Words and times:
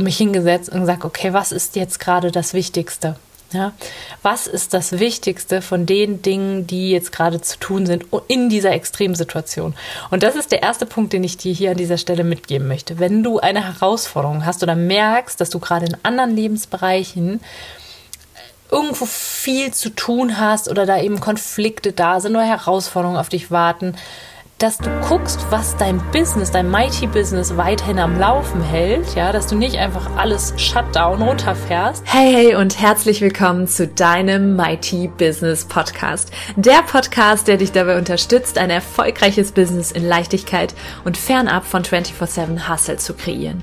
und 0.00 0.04
mich 0.04 0.16
hingesetzt 0.16 0.70
und 0.70 0.80
gesagt, 0.80 1.04
okay, 1.04 1.32
was 1.32 1.52
ist 1.52 1.76
jetzt 1.76 2.00
gerade 2.00 2.32
das 2.32 2.54
Wichtigste? 2.54 3.16
Ja, 3.52 3.72
was 4.22 4.46
ist 4.46 4.74
das 4.74 5.00
Wichtigste 5.00 5.60
von 5.60 5.84
den 5.84 6.22
Dingen, 6.22 6.68
die 6.68 6.92
jetzt 6.92 7.10
gerade 7.10 7.40
zu 7.40 7.58
tun 7.58 7.84
sind 7.84 8.06
in 8.28 8.48
dieser 8.48 8.70
Extremsituation? 8.70 9.74
Und 10.10 10.22
das 10.22 10.36
ist 10.36 10.52
der 10.52 10.62
erste 10.62 10.86
Punkt, 10.86 11.12
den 11.12 11.24
ich 11.24 11.36
dir 11.36 11.52
hier 11.52 11.72
an 11.72 11.76
dieser 11.76 11.98
Stelle 11.98 12.22
mitgeben 12.22 12.68
möchte. 12.68 13.00
Wenn 13.00 13.24
du 13.24 13.40
eine 13.40 13.66
Herausforderung 13.66 14.46
hast 14.46 14.62
oder 14.62 14.76
merkst, 14.76 15.40
dass 15.40 15.50
du 15.50 15.58
gerade 15.58 15.86
in 15.86 15.96
anderen 16.04 16.34
Lebensbereichen 16.34 17.40
irgendwo 18.70 19.04
viel 19.04 19.74
zu 19.74 19.90
tun 19.90 20.38
hast 20.38 20.68
oder 20.68 20.86
da 20.86 21.00
eben 21.00 21.18
Konflikte 21.18 21.90
da 21.90 22.20
sind 22.20 22.36
oder 22.36 22.46
Herausforderungen 22.46 23.18
auf 23.18 23.28
dich 23.28 23.50
warten, 23.50 23.96
dass 24.60 24.76
du 24.76 24.90
guckst, 25.08 25.46
was 25.48 25.74
dein 25.78 25.98
Business, 26.12 26.50
dein 26.50 26.70
Mighty 26.70 27.06
Business 27.06 27.56
weiterhin 27.56 27.98
am 27.98 28.18
Laufen 28.18 28.62
hält, 28.62 29.14
ja, 29.14 29.32
dass 29.32 29.46
du 29.46 29.54
nicht 29.54 29.76
einfach 29.78 30.16
alles 30.18 30.52
Shutdown 30.58 31.22
runterfährst. 31.22 32.02
Hey, 32.04 32.32
hey 32.32 32.54
und 32.56 32.78
herzlich 32.78 33.22
willkommen 33.22 33.66
zu 33.66 33.88
deinem 33.88 34.56
Mighty 34.56 35.08
Business 35.16 35.64
Podcast. 35.64 36.30
Der 36.56 36.82
Podcast, 36.82 37.48
der 37.48 37.56
dich 37.56 37.72
dabei 37.72 37.96
unterstützt, 37.96 38.58
ein 38.58 38.68
erfolgreiches 38.68 39.52
Business 39.52 39.92
in 39.92 40.06
Leichtigkeit 40.06 40.74
und 41.04 41.16
fernab 41.16 41.64
von 41.64 41.82
24/7 41.82 42.68
Hustle 42.68 42.98
zu 42.98 43.14
kreieren. 43.14 43.62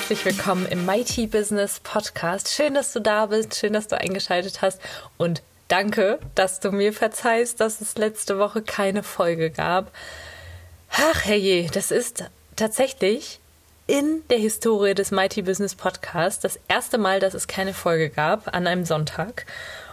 Herzlich 0.00 0.24
willkommen 0.24 0.66
im 0.66 0.86
Mighty 0.86 1.26
Business 1.26 1.78
Podcast. 1.80 2.48
Schön, 2.48 2.72
dass 2.72 2.94
du 2.94 3.00
da 3.00 3.26
bist, 3.26 3.54
schön, 3.54 3.74
dass 3.74 3.86
du 3.86 4.00
eingeschaltet 4.00 4.62
hast 4.62 4.80
und 5.18 5.42
danke, 5.68 6.18
dass 6.34 6.58
du 6.58 6.72
mir 6.72 6.94
verzeihst, 6.94 7.60
dass 7.60 7.82
es 7.82 7.98
letzte 7.98 8.38
Woche 8.38 8.62
keine 8.62 9.02
Folge 9.02 9.50
gab. 9.50 9.92
Ach 10.90 11.26
herrje, 11.26 11.68
das 11.70 11.90
ist 11.90 12.24
tatsächlich 12.56 13.40
in 13.86 14.22
der 14.30 14.38
Historie 14.38 14.94
des 14.94 15.10
Mighty 15.10 15.42
Business 15.42 15.74
Podcasts 15.74 16.40
das 16.40 16.58
erste 16.66 16.96
Mal, 16.96 17.20
dass 17.20 17.34
es 17.34 17.46
keine 17.46 17.74
Folge 17.74 18.08
gab 18.08 18.54
an 18.56 18.66
einem 18.66 18.86
Sonntag. 18.86 19.44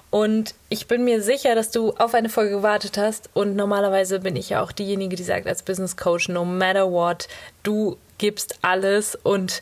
Und 0.09 0.55
ich 0.69 0.88
bin 0.88 1.03
mir 1.03 1.21
sicher, 1.21 1.53
dass 1.53 1.69
du 1.69 1.92
auf 1.97 2.14
eine 2.14 2.30
Folge 2.30 2.55
gewartet 2.55 2.97
hast. 2.97 3.30
Und 3.33 3.58
normalerweise 3.58 4.21
bin 4.21 4.38
ich 4.38 4.49
ja 4.49 4.64
auch 4.64 4.71
diejenige, 4.71 5.17
die 5.17 5.23
sagt 5.23 5.47
als 5.47 5.64
Business 5.64 5.97
Coach, 5.97 6.30
no 6.30 6.45
matter 6.45 6.89
what, 6.89 7.27
du 7.64 7.97
gibst 8.17 8.59
alles 8.61 9.14
und 9.16 9.61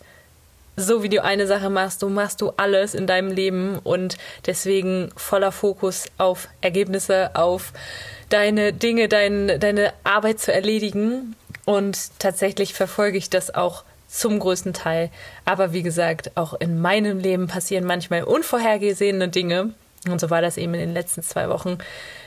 so 0.75 1.03
wie 1.03 1.09
du 1.09 1.23
eine 1.23 1.47
Sache 1.47 1.69
machst, 1.69 1.99
so 2.01 2.09
machst 2.09 2.41
du 2.41 2.51
alles 2.57 2.93
in 2.95 3.07
deinem 3.07 3.31
Leben 3.31 3.79
und 3.79 4.17
deswegen 4.45 5.09
voller 5.15 5.51
Fokus 5.51 6.05
auf 6.17 6.47
Ergebnisse, 6.61 7.31
auf 7.35 7.71
deine 8.29 8.73
Dinge, 8.73 9.07
dein, 9.07 9.59
deine 9.59 9.93
Arbeit 10.03 10.39
zu 10.39 10.53
erledigen. 10.53 11.35
Und 11.65 12.19
tatsächlich 12.19 12.73
verfolge 12.73 13.17
ich 13.17 13.29
das 13.29 13.53
auch 13.53 13.83
zum 14.07 14.39
größten 14.39 14.73
Teil. 14.73 15.09
Aber 15.45 15.73
wie 15.73 15.83
gesagt, 15.83 16.31
auch 16.35 16.53
in 16.53 16.81
meinem 16.81 17.19
Leben 17.19 17.47
passieren 17.47 17.85
manchmal 17.85 18.23
unvorhergesehene 18.23 19.29
Dinge. 19.29 19.73
Und 20.07 20.21
so 20.21 20.29
war 20.29 20.41
das 20.41 20.57
eben 20.57 20.73
in 20.73 20.81
den 20.81 20.93
letzten 20.93 21.23
zwei 21.23 21.49
Wochen 21.49 21.77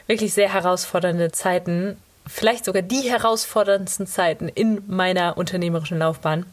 wirklich 0.06 0.34
sehr 0.34 0.52
herausfordernde 0.52 1.30
Zeiten. 1.30 1.96
Vielleicht 2.26 2.64
sogar 2.64 2.82
die 2.82 3.08
herausforderndsten 3.08 4.06
Zeiten 4.06 4.48
in 4.48 4.82
meiner 4.88 5.38
unternehmerischen 5.38 5.98
Laufbahn 5.98 6.46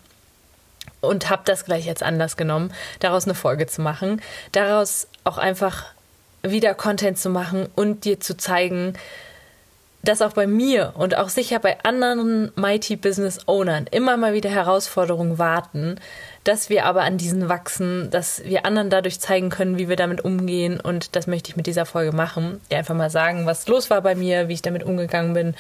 und 1.06 1.30
habe 1.30 1.44
das 1.46 1.66
gleich 1.66 1.88
als 1.90 2.02
Anlass 2.02 2.38
genommen, 2.38 2.74
daraus 3.00 3.26
eine 3.26 3.36
Folge 3.36 3.68
zu 3.68 3.82
machen, 3.82 4.22
daraus 4.52 5.08
auch 5.24 5.38
einfach 5.38 5.86
wieder 6.44 6.74
Content 6.74 7.18
zu 7.18 7.30
machen 7.30 7.68
und 7.76 8.06
dir 8.06 8.20
zu 8.20 8.38
zeigen, 8.38 8.94
dass 10.06 10.22
auch 10.22 10.34
bei 10.34 10.48
mir 10.48 10.94
und 10.96 11.18
auch 11.18 11.30
sicher 11.30 11.60
bei 11.60 11.78
anderen 11.84 12.52
Mighty 12.56 12.96
Business 12.96 13.40
Ownern 13.48 13.88
immer 13.90 14.18
mal 14.18 14.34
wieder 14.34 14.50
Herausforderungen 14.50 15.40
warten, 15.40 16.00
dass 16.44 16.70
wir 16.70 16.86
aber 16.86 17.02
an 17.02 17.18
diesen 17.18 17.50
wachsen, 17.50 18.10
dass 18.12 18.44
wir 18.46 18.66
anderen 18.66 18.90
dadurch 18.90 19.20
zeigen 19.20 19.50
können, 19.50 19.78
wie 19.78 19.90
wir 19.90 19.96
damit 19.96 20.24
umgehen. 20.24 20.80
Und 20.80 21.16
das 21.16 21.28
möchte 21.28 21.50
ich 21.50 21.58
mit 21.58 21.66
dieser 21.66 21.86
Folge 21.86 22.16
machen. 22.16 22.62
Dir 22.72 22.78
einfach 22.78 22.96
mal 22.96 23.10
sagen, 23.10 23.46
was 23.46 23.68
los 23.68 23.90
war 23.90 24.02
bei 24.02 24.16
mir, 24.16 24.48
wie 24.48 24.54
ich 24.54 24.62
damit 24.62 24.84
umgegangen 24.84 25.34
bin, 25.34 25.56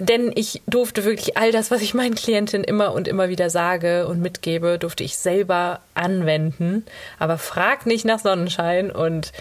denn 0.00 0.32
ich 0.34 0.62
durfte 0.66 1.04
wirklich 1.04 1.36
all 1.36 1.52
das, 1.52 1.70
was 1.70 1.82
ich 1.82 1.92
meinen 1.92 2.14
Klientinnen 2.14 2.64
immer 2.64 2.94
und 2.94 3.06
immer 3.06 3.28
wieder 3.28 3.50
sage 3.50 4.08
und 4.08 4.20
mitgebe, 4.20 4.78
durfte 4.78 5.04
ich 5.04 5.18
selber 5.18 5.80
anwenden. 5.94 6.86
Aber 7.18 7.36
frag 7.36 7.84
nicht 7.84 8.06
nach 8.06 8.18
Sonnenschein 8.18 8.90
und 8.90 9.32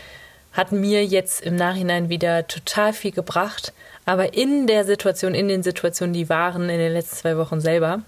hat 0.52 0.74
mir 0.74 1.06
jetzt 1.06 1.42
im 1.42 1.56
Nachhinein 1.56 2.10
wieder 2.10 2.46
total 2.48 2.92
viel 2.92 3.12
gebracht. 3.12 3.72
Aber 4.06 4.34
in 4.34 4.68
der 4.68 4.84
Situation, 4.84 5.34
in 5.34 5.48
den 5.48 5.64
Situationen, 5.64 6.14
die 6.14 6.28
waren 6.28 6.64
in 6.64 6.80
den 6.80 6.92
letzten 6.92 7.16
zwei 7.16 7.38
Wochen 7.38 7.62
selber, 7.62 8.02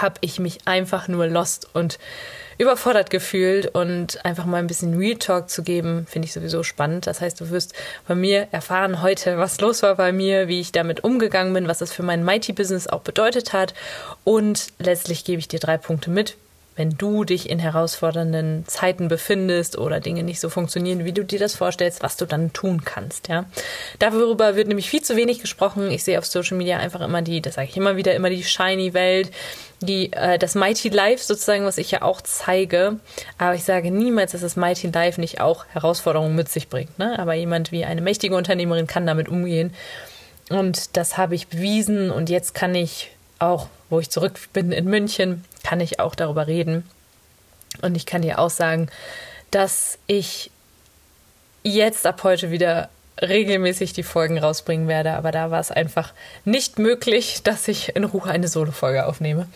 habe 0.00 0.16
ich 0.22 0.40
mich 0.40 0.66
einfach 0.66 1.06
nur 1.06 1.28
lost 1.28 1.68
und 1.72 2.00
überfordert 2.58 3.10
gefühlt 3.10 3.74
und 3.74 4.24
einfach 4.24 4.44
mal 4.44 4.58
ein 4.58 4.66
bisschen 4.66 4.98
Real 4.98 5.16
Talk 5.16 5.48
zu 5.48 5.62
geben, 5.62 6.06
finde 6.08 6.26
ich 6.26 6.32
sowieso 6.32 6.62
spannend. 6.62 7.06
Das 7.06 7.20
heißt, 7.20 7.40
du 7.40 7.50
wirst 7.50 7.74
von 8.06 8.20
mir 8.20 8.48
erfahren 8.50 9.00
heute, 9.00 9.38
was 9.38 9.60
los 9.60 9.82
war 9.82 9.94
bei 9.94 10.12
mir, 10.12 10.48
wie 10.48 10.60
ich 10.60 10.72
damit 10.72 11.04
umgegangen 11.04 11.54
bin, 11.54 11.68
was 11.68 11.78
das 11.78 11.92
für 11.92 12.02
mein 12.02 12.24
Mighty 12.24 12.52
Business 12.52 12.88
auch 12.88 13.00
bedeutet 13.00 13.52
hat 13.52 13.74
und 14.24 14.68
letztlich 14.78 15.24
gebe 15.24 15.38
ich 15.38 15.48
dir 15.48 15.60
drei 15.60 15.78
Punkte 15.78 16.10
mit, 16.10 16.36
wenn 16.78 16.96
du 16.96 17.24
dich 17.24 17.50
in 17.50 17.58
herausfordernden 17.58 18.64
Zeiten 18.68 19.08
befindest 19.08 19.76
oder 19.76 19.98
Dinge 19.98 20.22
nicht 20.22 20.38
so 20.38 20.48
funktionieren, 20.48 21.04
wie 21.04 21.12
du 21.12 21.24
dir 21.24 21.40
das 21.40 21.56
vorstellst, 21.56 22.04
was 22.04 22.16
du 22.16 22.24
dann 22.24 22.52
tun 22.52 22.84
kannst, 22.84 23.26
ja. 23.26 23.46
Darüber 23.98 24.54
wird 24.54 24.68
nämlich 24.68 24.88
viel 24.88 25.02
zu 25.02 25.16
wenig 25.16 25.40
gesprochen. 25.40 25.90
Ich 25.90 26.04
sehe 26.04 26.18
auf 26.18 26.24
Social 26.24 26.56
Media 26.56 26.78
einfach 26.78 27.00
immer 27.00 27.20
die, 27.20 27.42
das 27.42 27.54
sage 27.54 27.68
ich 27.68 27.76
immer 27.76 27.96
wieder, 27.96 28.14
immer 28.14 28.30
die 28.30 28.44
shiny 28.44 28.94
Welt, 28.94 29.32
die 29.80 30.12
äh, 30.12 30.38
das 30.38 30.54
Mighty 30.54 30.88
Life 30.88 31.24
sozusagen, 31.24 31.64
was 31.64 31.78
ich 31.78 31.90
ja 31.90 32.02
auch 32.02 32.20
zeige. 32.20 33.00
Aber 33.38 33.56
ich 33.56 33.64
sage 33.64 33.90
niemals, 33.90 34.32
dass 34.32 34.42
das 34.42 34.54
Mighty 34.54 34.88
Life 34.88 35.20
nicht 35.20 35.40
auch 35.40 35.66
Herausforderungen 35.66 36.36
mit 36.36 36.48
sich 36.48 36.68
bringt. 36.68 36.96
Ne? 36.96 37.18
Aber 37.18 37.34
jemand 37.34 37.72
wie 37.72 37.84
eine 37.84 38.00
mächtige 38.00 38.36
Unternehmerin 38.36 38.86
kann 38.86 39.04
damit 39.04 39.28
umgehen. 39.28 39.74
Und 40.48 40.96
das 40.96 41.18
habe 41.18 41.34
ich 41.34 41.48
bewiesen 41.48 42.10
und 42.10 42.30
jetzt 42.30 42.54
kann 42.54 42.74
ich 42.74 43.10
auch, 43.38 43.66
wo 43.90 44.00
ich 44.00 44.10
zurück 44.10 44.38
bin 44.52 44.72
in 44.72 44.86
München, 44.86 45.44
kann 45.68 45.80
ich 45.80 46.00
auch 46.00 46.14
darüber 46.14 46.46
reden. 46.46 46.88
Und 47.82 47.94
ich 47.94 48.06
kann 48.06 48.22
dir 48.22 48.38
auch 48.38 48.48
sagen, 48.48 48.88
dass 49.50 49.98
ich 50.06 50.50
jetzt 51.62 52.06
ab 52.06 52.24
heute 52.24 52.50
wieder 52.50 52.88
regelmäßig 53.20 53.92
die 53.92 54.02
Folgen 54.02 54.38
rausbringen 54.38 54.88
werde, 54.88 55.12
aber 55.12 55.30
da 55.30 55.50
war 55.50 55.60
es 55.60 55.70
einfach 55.70 56.14
nicht 56.46 56.78
möglich, 56.78 57.42
dass 57.44 57.68
ich 57.68 57.94
in 57.94 58.04
Ruhe 58.04 58.24
eine 58.24 58.48
Solo-Folge 58.48 59.04
aufnehme. 59.04 59.46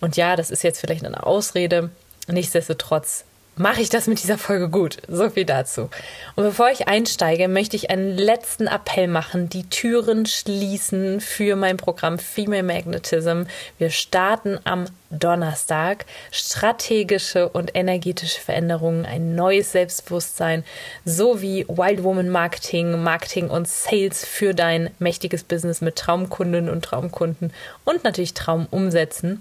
Und 0.00 0.18
ja, 0.18 0.36
das 0.36 0.50
ist 0.50 0.62
jetzt 0.62 0.80
vielleicht 0.80 1.04
eine 1.04 1.24
Ausrede. 1.24 1.88
Nichtsdestotrotz 2.26 3.24
mache 3.58 3.80
ich 3.80 3.88
das 3.88 4.06
mit 4.06 4.22
dieser 4.22 4.38
Folge 4.38 4.68
gut. 4.68 4.98
So 5.08 5.30
viel 5.30 5.44
dazu. 5.44 5.90
Und 6.36 6.44
bevor 6.44 6.70
ich 6.70 6.88
einsteige, 6.88 7.48
möchte 7.48 7.76
ich 7.76 7.90
einen 7.90 8.16
letzten 8.16 8.66
Appell 8.66 9.08
machen, 9.08 9.48
die 9.48 9.68
Türen 9.68 10.26
schließen 10.26 11.20
für 11.20 11.56
mein 11.56 11.76
Programm 11.76 12.18
Female 12.18 12.62
Magnetism. 12.62 13.42
Wir 13.78 13.90
starten 13.90 14.58
am 14.64 14.86
Donnerstag. 15.10 16.04
Strategische 16.30 17.48
und 17.48 17.74
energetische 17.74 18.40
Veränderungen, 18.40 19.06
ein 19.06 19.34
neues 19.34 19.72
Selbstbewusstsein 19.72 20.64
sowie 21.04 21.64
Wild 21.68 22.02
Woman 22.04 22.28
Marketing, 22.28 23.02
Marketing 23.02 23.48
und 23.48 23.68
Sales 23.68 24.24
für 24.24 24.54
dein 24.54 24.90
mächtiges 24.98 25.44
Business 25.44 25.80
mit 25.80 25.96
Traumkundinnen 25.96 26.70
und 26.70 26.84
Traumkunden 26.84 27.52
und 27.84 28.04
natürlich 28.04 28.34
Traumumsätzen 28.34 29.40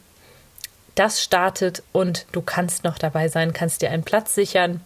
das 1.00 1.22
startet 1.22 1.84
und 1.92 2.26
du 2.32 2.42
kannst 2.42 2.84
noch 2.84 2.98
dabei 2.98 3.28
sein, 3.28 3.54
kannst 3.54 3.82
dir 3.82 3.92
einen 3.92 4.04
Platz 4.04 4.36
sichern. 4.36 4.82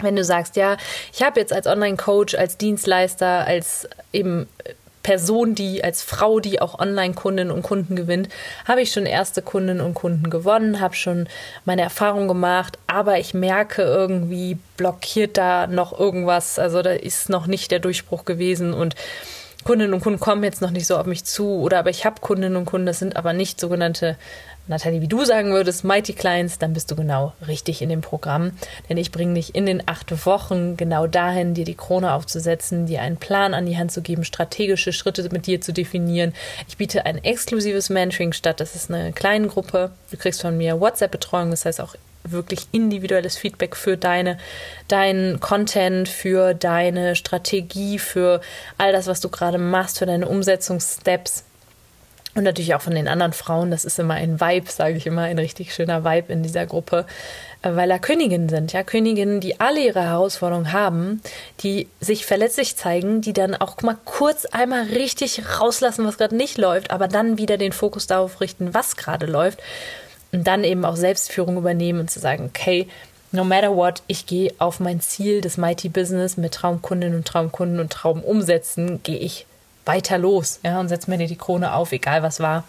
Wenn 0.00 0.16
du 0.16 0.24
sagst, 0.24 0.56
ja, 0.56 0.76
ich 1.12 1.22
habe 1.22 1.38
jetzt 1.38 1.52
als 1.52 1.66
Online-Coach, 1.66 2.34
als 2.34 2.56
Dienstleister, 2.56 3.46
als 3.46 3.88
eben 4.12 4.48
Person, 5.02 5.54
die 5.54 5.82
als 5.82 6.02
Frau, 6.02 6.40
die 6.40 6.60
auch 6.60 6.78
Online-Kundinnen 6.78 7.52
und 7.52 7.62
Kunden 7.62 7.96
gewinnt, 7.96 8.28
habe 8.66 8.82
ich 8.82 8.92
schon 8.92 9.06
erste 9.06 9.42
Kundinnen 9.42 9.84
und 9.84 9.94
Kunden 9.94 10.30
gewonnen, 10.30 10.80
habe 10.80 10.94
schon 10.94 11.28
meine 11.64 11.82
Erfahrung 11.82 12.28
gemacht, 12.28 12.78
aber 12.86 13.18
ich 13.18 13.34
merke 13.34 13.82
irgendwie 13.82 14.58
blockiert 14.76 15.36
da 15.36 15.66
noch 15.66 15.98
irgendwas, 15.98 16.58
also 16.58 16.82
da 16.82 16.92
ist 16.92 17.28
noch 17.28 17.46
nicht 17.46 17.70
der 17.70 17.80
Durchbruch 17.80 18.24
gewesen 18.24 18.72
und 18.72 18.94
Kundinnen 19.64 19.94
und 19.94 20.00
Kunden 20.00 20.18
kommen 20.18 20.42
jetzt 20.42 20.60
noch 20.60 20.70
nicht 20.70 20.86
so 20.86 20.96
auf 20.96 21.06
mich 21.06 21.24
zu 21.24 21.60
oder 21.60 21.78
aber 21.78 21.90
ich 21.90 22.04
habe 22.04 22.20
Kundinnen 22.20 22.56
und 22.56 22.66
Kunden, 22.66 22.86
das 22.86 22.98
sind 22.98 23.16
aber 23.16 23.32
nicht 23.32 23.60
sogenannte 23.60 24.16
Nathalie, 24.68 25.00
wie 25.00 25.08
du 25.08 25.24
sagen 25.24 25.52
würdest, 25.52 25.82
Mighty 25.82 26.12
Clients, 26.12 26.58
dann 26.58 26.72
bist 26.72 26.90
du 26.90 26.96
genau 26.96 27.32
richtig 27.48 27.82
in 27.82 27.88
dem 27.88 28.00
Programm. 28.00 28.52
Denn 28.88 28.96
ich 28.96 29.10
bringe 29.10 29.34
dich 29.34 29.54
in 29.54 29.66
den 29.66 29.86
acht 29.88 30.24
Wochen 30.24 30.76
genau 30.76 31.08
dahin, 31.08 31.54
dir 31.54 31.64
die 31.64 31.74
Krone 31.74 32.12
aufzusetzen, 32.12 32.86
dir 32.86 33.02
einen 33.02 33.16
Plan 33.16 33.54
an 33.54 33.66
die 33.66 33.76
Hand 33.76 33.90
zu 33.90 34.02
geben, 34.02 34.24
strategische 34.24 34.92
Schritte 34.92 35.28
mit 35.32 35.46
dir 35.46 35.60
zu 35.60 35.72
definieren. 35.72 36.32
Ich 36.68 36.76
biete 36.76 37.06
ein 37.06 37.22
exklusives 37.22 37.90
Mentoring 37.90 38.32
statt. 38.32 38.60
Das 38.60 38.76
ist 38.76 38.90
eine 38.90 39.12
kleine 39.12 39.48
Gruppe. 39.48 39.90
Du 40.10 40.16
kriegst 40.16 40.42
von 40.42 40.56
mir 40.56 40.80
WhatsApp-Betreuung, 40.80 41.50
das 41.50 41.64
heißt 41.64 41.80
auch 41.80 41.96
wirklich 42.24 42.68
individuelles 42.70 43.36
Feedback 43.36 43.74
für 43.74 43.96
deine, 43.96 44.38
deinen 44.86 45.40
Content, 45.40 46.08
für 46.08 46.54
deine 46.54 47.16
Strategie, 47.16 47.98
für 47.98 48.40
all 48.78 48.92
das, 48.92 49.08
was 49.08 49.20
du 49.20 49.28
gerade 49.28 49.58
machst, 49.58 49.98
für 49.98 50.06
deine 50.06 50.28
Umsetzungssteps 50.28 51.44
und 52.34 52.44
natürlich 52.44 52.74
auch 52.74 52.80
von 52.80 52.94
den 52.94 53.08
anderen 53.08 53.32
Frauen. 53.32 53.70
Das 53.70 53.84
ist 53.84 53.98
immer 53.98 54.14
ein 54.14 54.40
Vibe, 54.40 54.70
sage 54.70 54.96
ich 54.96 55.06
immer, 55.06 55.22
ein 55.22 55.38
richtig 55.38 55.74
schöner 55.74 56.04
Vibe 56.04 56.32
in 56.32 56.42
dieser 56.42 56.66
Gruppe, 56.66 57.04
äh, 57.62 57.74
weil 57.74 57.88
da 57.88 57.98
Königinnen 57.98 58.48
sind, 58.48 58.72
ja, 58.72 58.82
Königinnen, 58.82 59.40
die 59.40 59.60
alle 59.60 59.80
ihre 59.84 60.02
Herausforderungen 60.02 60.72
haben, 60.72 61.20
die 61.60 61.88
sich 62.00 62.24
verletzlich 62.24 62.76
zeigen, 62.76 63.20
die 63.20 63.32
dann 63.32 63.54
auch 63.54 63.80
mal 63.82 63.96
kurz 64.04 64.46
einmal 64.46 64.84
richtig 64.84 65.42
rauslassen, 65.60 66.06
was 66.06 66.18
gerade 66.18 66.36
nicht 66.36 66.58
läuft, 66.58 66.90
aber 66.90 67.08
dann 67.08 67.38
wieder 67.38 67.58
den 67.58 67.72
Fokus 67.72 68.06
darauf 68.06 68.40
richten, 68.40 68.72
was 68.72 68.96
gerade 68.96 69.26
läuft. 69.26 69.60
Und 70.32 70.46
dann 70.46 70.64
eben 70.64 70.86
auch 70.86 70.96
Selbstführung 70.96 71.58
übernehmen 71.58 72.00
und 72.00 72.10
zu 72.10 72.18
sagen, 72.18 72.46
okay, 72.46 72.88
no 73.32 73.44
matter 73.44 73.76
what, 73.76 74.02
ich 74.06 74.24
gehe 74.24 74.50
auf 74.58 74.80
mein 74.80 75.02
Ziel 75.02 75.42
des 75.42 75.58
Mighty 75.58 75.90
Business 75.90 76.38
mit 76.38 76.54
Traumkundinnen 76.54 77.18
und 77.18 77.28
Traumkunden 77.28 77.80
und 77.80 77.92
Traumumsätzen, 77.92 79.02
gehe 79.02 79.18
ich 79.18 79.44
weiter 79.84 80.18
los, 80.18 80.60
ja, 80.62 80.78
und 80.80 80.88
setze 80.88 81.10
mir 81.10 81.18
die 81.18 81.36
Krone 81.36 81.74
auf, 81.74 81.92
egal 81.92 82.22
was 82.22 82.40
war. 82.40 82.64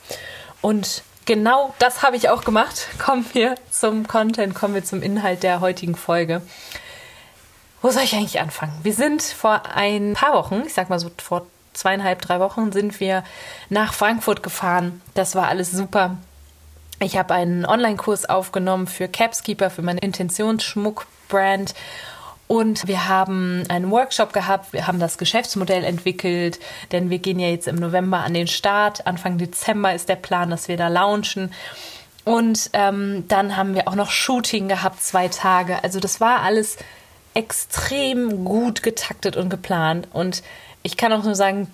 Und 0.61 1.03
genau 1.25 1.73
das 1.79 2.03
habe 2.03 2.15
ich 2.15 2.29
auch 2.29 2.43
gemacht. 2.43 2.87
Kommen 2.97 3.25
wir 3.33 3.55
zum 3.69 4.07
Content, 4.07 4.55
kommen 4.55 4.73
wir 4.73 4.83
zum 4.83 5.01
Inhalt 5.01 5.43
der 5.43 5.59
heutigen 5.59 5.95
Folge. 5.95 6.41
Wo 7.81 7.89
soll 7.89 8.03
ich 8.03 8.13
eigentlich 8.13 8.39
anfangen? 8.39 8.73
Wir 8.83 8.93
sind 8.93 9.21
vor 9.21 9.63
ein 9.75 10.13
paar 10.13 10.33
Wochen, 10.33 10.63
ich 10.65 10.73
sag 10.73 10.89
mal 10.89 10.99
so 10.99 11.11
vor 11.17 11.45
zweieinhalb, 11.73 12.21
drei 12.21 12.39
Wochen, 12.39 12.71
sind 12.71 12.99
wir 12.99 13.23
nach 13.69 13.93
Frankfurt 13.93 14.41
gefahren. 14.41 15.01
Das 15.15 15.35
war 15.35 15.47
alles 15.47 15.71
super. 15.71 16.17
Ich 16.99 17.17
habe 17.17 17.33
einen 17.33 17.65
Online-Kurs 17.65 18.29
aufgenommen 18.29 18.87
für 18.87 19.09
Capskeeper, 19.09 19.69
für 19.69 19.81
meine 19.81 19.99
Intentionsschmuck-Brand 19.99 21.73
und 22.53 22.87
wir 22.87 23.07
haben 23.07 23.63
einen 23.67 23.89
Workshop 23.89 24.31
gehabt, 24.31 24.73
wir 24.73 24.85
haben 24.85 24.99
das 24.99 25.17
Geschäftsmodell 25.17 25.83
entwickelt, 25.83 26.59
denn 26.91 27.09
wir 27.09 27.17
gehen 27.17 27.39
ja 27.39 27.47
jetzt 27.47 27.67
im 27.67 27.77
November 27.77 28.19
an 28.19 28.35
den 28.35 28.45
Start. 28.45 29.07
Anfang 29.07 29.39
Dezember 29.39 29.95
ist 29.95 30.07
der 30.07 30.17
Plan, 30.17 30.51
dass 30.51 30.67
wir 30.67 30.77
da 30.77 30.87
launchen. 30.87 31.51
Und 32.25 32.69
ähm, 32.73 33.23
dann 33.27 33.57
haben 33.57 33.73
wir 33.73 33.87
auch 33.87 33.95
noch 33.95 34.11
Shooting 34.11 34.67
gehabt, 34.67 35.01
zwei 35.01 35.29
Tage. 35.29 35.83
Also 35.83 35.99
das 35.99 36.21
war 36.21 36.41
alles 36.41 36.77
extrem 37.33 38.45
gut 38.45 38.83
getaktet 38.83 39.35
und 39.35 39.49
geplant. 39.49 40.07
Und 40.13 40.43
ich 40.83 40.95
kann 40.95 41.11
auch 41.11 41.23
nur 41.23 41.33
sagen, 41.33 41.69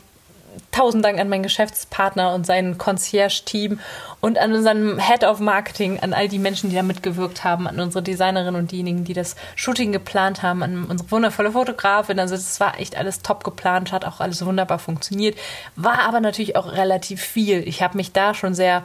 tausend 0.71 1.03
Dank 1.03 1.19
an 1.19 1.29
meinen 1.29 1.43
Geschäftspartner 1.43 2.33
und 2.33 2.45
sein 2.45 2.77
Concierge-Team 2.77 3.79
und 4.21 4.37
an 4.37 4.53
unseren 4.53 4.99
Head 4.99 5.23
of 5.23 5.39
Marketing, 5.39 5.99
an 5.99 6.13
all 6.13 6.27
die 6.27 6.39
Menschen, 6.39 6.69
die 6.69 6.75
da 6.75 6.83
mitgewirkt 6.83 7.43
haben, 7.43 7.67
an 7.67 7.79
unsere 7.79 8.03
Designerin 8.03 8.55
und 8.55 8.71
diejenigen, 8.71 9.03
die 9.03 9.13
das 9.13 9.35
Shooting 9.55 9.91
geplant 9.91 10.43
haben, 10.43 10.63
an 10.63 10.85
unsere 10.85 11.11
wundervolle 11.11 11.51
Fotografin. 11.51 12.19
Also 12.19 12.35
es 12.35 12.59
war 12.59 12.79
echt 12.79 12.97
alles 12.97 13.21
top 13.21 13.43
geplant, 13.43 13.91
hat 13.91 14.05
auch 14.05 14.19
alles 14.19 14.45
wunderbar 14.45 14.79
funktioniert, 14.79 15.37
war 15.75 15.99
aber 15.99 16.19
natürlich 16.19 16.55
auch 16.55 16.71
relativ 16.71 17.21
viel. 17.21 17.67
Ich 17.67 17.81
habe 17.81 17.97
mich 17.97 18.11
da 18.11 18.33
schon 18.33 18.53
sehr 18.53 18.83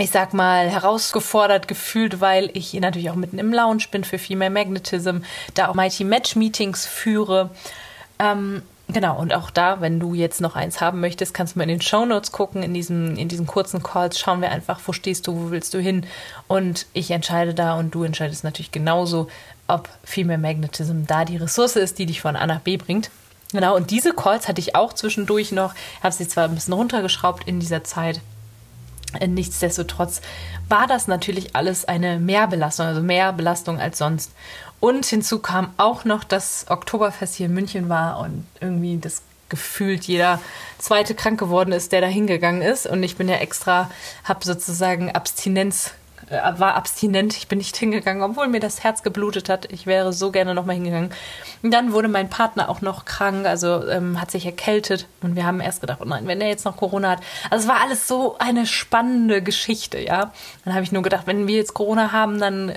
ich 0.00 0.10
sag 0.10 0.32
mal, 0.32 0.70
herausgefordert 0.70 1.66
gefühlt, 1.66 2.20
weil 2.20 2.50
ich 2.52 2.72
natürlich 2.74 3.10
auch 3.10 3.16
mitten 3.16 3.38
im 3.38 3.52
Lounge 3.52 3.82
bin 3.90 4.04
für 4.04 4.18
Female 4.18 4.50
Magnetism, 4.50 5.18
da 5.54 5.68
auch 5.68 5.74
Mighty 5.74 6.04
Match 6.04 6.36
Meetings 6.36 6.86
führe. 6.86 7.50
Ähm, 8.20 8.62
Genau, 8.90 9.18
und 9.18 9.34
auch 9.34 9.50
da, 9.50 9.82
wenn 9.82 10.00
du 10.00 10.14
jetzt 10.14 10.40
noch 10.40 10.56
eins 10.56 10.80
haben 10.80 11.00
möchtest, 11.00 11.34
kannst 11.34 11.54
du 11.54 11.58
mal 11.58 11.64
in 11.64 11.68
den 11.68 11.82
Show 11.82 12.06
Notes 12.06 12.32
gucken. 12.32 12.62
In 12.62 12.72
diesen, 12.72 13.18
in 13.18 13.28
diesen 13.28 13.46
kurzen 13.46 13.82
Calls 13.82 14.18
schauen 14.18 14.40
wir 14.40 14.50
einfach, 14.50 14.80
wo 14.86 14.94
stehst 14.94 15.26
du, 15.26 15.36
wo 15.36 15.50
willst 15.50 15.74
du 15.74 15.78
hin. 15.78 16.06
Und 16.46 16.86
ich 16.94 17.10
entscheide 17.10 17.52
da 17.52 17.74
und 17.74 17.94
du 17.94 18.02
entscheidest 18.02 18.44
natürlich 18.44 18.72
genauso, 18.72 19.28
ob 19.66 19.90
Female 20.04 20.38
Magnetism 20.38 21.04
da 21.06 21.26
die 21.26 21.36
Ressource 21.36 21.76
ist, 21.76 21.98
die 21.98 22.06
dich 22.06 22.22
von 22.22 22.34
A 22.34 22.46
nach 22.46 22.60
B 22.60 22.78
bringt. 22.78 23.10
Genau, 23.52 23.76
und 23.76 23.90
diese 23.90 24.14
Calls 24.14 24.48
hatte 24.48 24.60
ich 24.60 24.74
auch 24.74 24.94
zwischendurch 24.94 25.52
noch, 25.52 25.74
habe 26.02 26.14
sie 26.14 26.26
zwar 26.26 26.44
ein 26.44 26.54
bisschen 26.54 26.74
runtergeschraubt 26.74 27.46
in 27.46 27.60
dieser 27.60 27.84
Zeit. 27.84 28.22
Nichtsdestotrotz 29.26 30.20
war 30.68 30.86
das 30.86 31.08
natürlich 31.08 31.56
alles 31.56 31.86
eine 31.86 32.18
Mehrbelastung, 32.18 32.86
also 32.86 33.00
mehr 33.00 33.32
Belastung 33.32 33.80
als 33.80 33.98
sonst. 33.98 34.32
Und 34.80 35.06
hinzu 35.06 35.40
kam 35.40 35.72
auch 35.76 36.04
noch, 36.04 36.24
dass 36.24 36.66
Oktoberfest 36.68 37.34
hier 37.34 37.46
in 37.46 37.54
München 37.54 37.88
war 37.88 38.20
und 38.20 38.46
irgendwie 38.60 38.98
das 38.98 39.22
gefühlt 39.48 40.04
jeder 40.04 40.40
zweite 40.78 41.14
krank 41.14 41.40
geworden 41.40 41.72
ist, 41.72 41.92
der 41.92 42.00
da 42.00 42.06
hingegangen 42.06 42.62
ist. 42.62 42.86
Und 42.86 43.02
ich 43.02 43.16
bin 43.16 43.28
ja 43.28 43.36
extra, 43.36 43.90
habe 44.24 44.44
sozusagen 44.44 45.10
Abstinenz 45.10 45.92
äh, 46.30 46.58
war 46.58 46.74
abstinent, 46.74 47.36
ich 47.36 47.48
bin 47.48 47.58
nicht 47.58 47.76
hingegangen, 47.76 48.22
obwohl 48.22 48.48
mir 48.48 48.60
das 48.60 48.84
Herz 48.84 49.02
geblutet 49.02 49.48
hat. 49.48 49.70
Ich 49.72 49.86
wäre 49.86 50.12
so 50.12 50.30
gerne 50.30 50.54
nochmal 50.54 50.74
hingegangen. 50.74 51.10
Und 51.62 51.72
dann 51.72 51.92
wurde 51.92 52.08
mein 52.08 52.28
Partner 52.28 52.68
auch 52.68 52.82
noch 52.82 53.04
krank, 53.04 53.46
also 53.46 53.86
ähm, 53.88 54.20
hat 54.20 54.30
sich 54.30 54.44
erkältet. 54.44 55.06
Und 55.22 55.36
wir 55.36 55.46
haben 55.46 55.60
erst 55.60 55.80
gedacht, 55.80 56.00
oh 56.02 56.04
nein, 56.04 56.26
wenn 56.26 56.40
er 56.40 56.48
jetzt 56.48 56.64
noch 56.64 56.76
Corona 56.76 57.10
hat. 57.10 57.20
Also 57.50 57.64
es 57.64 57.68
war 57.68 57.80
alles 57.80 58.06
so 58.06 58.36
eine 58.38 58.66
spannende 58.66 59.42
Geschichte, 59.42 59.98
ja. 59.98 60.32
Dann 60.64 60.74
habe 60.74 60.84
ich 60.84 60.92
nur 60.92 61.02
gedacht, 61.02 61.26
wenn 61.26 61.46
wir 61.46 61.56
jetzt 61.56 61.74
Corona 61.74 62.12
haben, 62.12 62.38
dann 62.38 62.72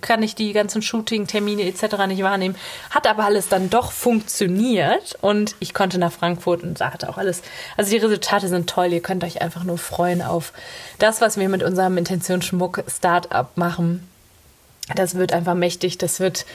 kann 0.00 0.22
ich 0.22 0.34
die 0.34 0.52
ganzen 0.52 0.82
Shooting-Termine 0.82 1.62
etc. 1.62 2.06
nicht 2.06 2.22
wahrnehmen. 2.22 2.56
Hat 2.90 3.06
aber 3.06 3.24
alles 3.24 3.48
dann 3.48 3.70
doch 3.70 3.92
funktioniert 3.92 5.16
und 5.20 5.56
ich 5.60 5.74
konnte 5.74 5.98
nach 5.98 6.12
Frankfurt 6.12 6.62
und 6.62 6.80
da 6.80 6.92
hatte 6.92 7.08
auch 7.08 7.18
alles. 7.18 7.42
Also 7.76 7.90
die 7.90 7.98
Resultate 7.98 8.48
sind 8.48 8.68
toll. 8.68 8.92
Ihr 8.92 9.02
könnt 9.02 9.24
euch 9.24 9.42
einfach 9.42 9.64
nur 9.64 9.78
freuen 9.78 10.22
auf 10.22 10.52
das, 10.98 11.20
was 11.20 11.38
wir 11.38 11.48
mit 11.48 11.62
unserem 11.62 11.96
Intentionsschmuck 11.96 12.84
Startup 12.88 13.56
machen. 13.56 14.08
Das 14.94 15.14
wird 15.14 15.32
einfach 15.32 15.54
mächtig, 15.54 15.98
das 15.98 16.20
wird 16.20 16.46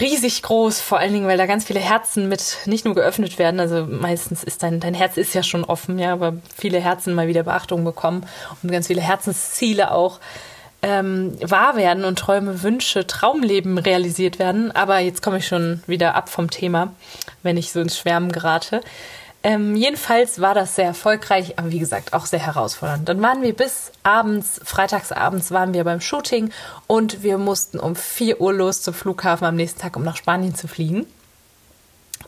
riesig 0.00 0.42
groß, 0.42 0.80
vor 0.80 0.98
allen 0.98 1.12
Dingen, 1.12 1.26
weil 1.26 1.38
da 1.38 1.46
ganz 1.46 1.64
viele 1.64 1.80
Herzen 1.80 2.28
mit 2.28 2.58
nicht 2.66 2.84
nur 2.84 2.94
geöffnet 2.94 3.38
werden, 3.38 3.58
also 3.58 3.84
meistens 3.84 4.44
ist 4.44 4.62
dein, 4.62 4.80
dein 4.80 4.94
Herz 4.94 5.16
ist 5.16 5.34
ja 5.34 5.42
schon 5.42 5.64
offen, 5.64 5.98
ja, 5.98 6.12
aber 6.12 6.34
viele 6.56 6.78
Herzen 6.78 7.14
mal 7.14 7.26
wieder 7.26 7.42
Beachtung 7.42 7.84
bekommen 7.84 8.26
und 8.62 8.70
ganz 8.70 8.86
viele 8.86 9.00
Herzensziele 9.00 9.90
auch 9.90 10.20
ähm, 10.82 11.36
wahr 11.40 11.76
werden 11.76 12.04
und 12.04 12.18
Träume, 12.18 12.62
Wünsche, 12.62 13.06
Traumleben 13.06 13.78
realisiert 13.78 14.38
werden. 14.38 14.70
Aber 14.72 14.98
jetzt 14.98 15.22
komme 15.22 15.38
ich 15.38 15.46
schon 15.46 15.82
wieder 15.86 16.14
ab 16.14 16.28
vom 16.28 16.50
Thema, 16.50 16.94
wenn 17.42 17.56
ich 17.56 17.72
so 17.72 17.80
ins 17.80 17.98
Schwärmen 17.98 18.32
gerate. 18.32 18.80
Ähm, 19.44 19.76
jedenfalls 19.76 20.40
war 20.40 20.54
das 20.54 20.74
sehr 20.74 20.86
erfolgreich, 20.86 21.58
aber 21.58 21.70
wie 21.70 21.78
gesagt 21.78 22.12
auch 22.12 22.26
sehr 22.26 22.44
herausfordernd. 22.44 23.08
Dann 23.08 23.22
waren 23.22 23.42
wir 23.42 23.54
bis 23.54 23.92
abends, 24.02 24.60
freitagsabends 24.64 25.52
waren 25.52 25.74
wir 25.74 25.84
beim 25.84 26.00
Shooting 26.00 26.50
und 26.88 27.22
wir 27.22 27.38
mussten 27.38 27.78
um 27.78 27.94
4 27.94 28.40
Uhr 28.40 28.52
los 28.52 28.82
zum 28.82 28.94
Flughafen 28.94 29.46
am 29.46 29.54
nächsten 29.54 29.80
Tag, 29.80 29.96
um 29.96 30.02
nach 30.02 30.16
Spanien 30.16 30.56
zu 30.56 30.66
fliegen. 30.66 31.06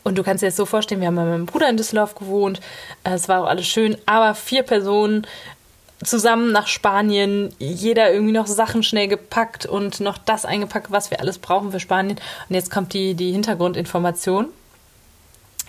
Und 0.03 0.17
du 0.17 0.23
kannst 0.23 0.41
dir 0.41 0.47
das 0.47 0.55
so 0.55 0.65
vorstellen, 0.65 1.01
wir 1.01 1.07
haben 1.07 1.15
bei 1.15 1.25
meinem 1.25 1.45
Bruder 1.45 1.69
in 1.69 1.77
Düsseldorf 1.77 2.15
gewohnt, 2.15 2.61
es 3.03 3.27
war 3.27 3.43
auch 3.43 3.47
alles 3.47 3.67
schön, 3.67 3.97
aber 4.05 4.33
vier 4.33 4.63
Personen 4.63 5.27
zusammen 6.03 6.51
nach 6.51 6.67
Spanien, 6.67 7.53
jeder 7.59 8.11
irgendwie 8.11 8.33
noch 8.33 8.47
Sachen 8.47 8.83
schnell 8.83 9.07
gepackt 9.07 9.65
und 9.65 9.99
noch 9.99 10.17
das 10.17 10.45
eingepackt, 10.45 10.91
was 10.91 11.11
wir 11.11 11.19
alles 11.19 11.37
brauchen 11.37 11.71
für 11.71 11.79
Spanien. 11.79 12.19
Und 12.49 12.55
jetzt 12.55 12.71
kommt 12.71 12.93
die, 12.93 13.13
die 13.13 13.31
Hintergrundinformation 13.31 14.47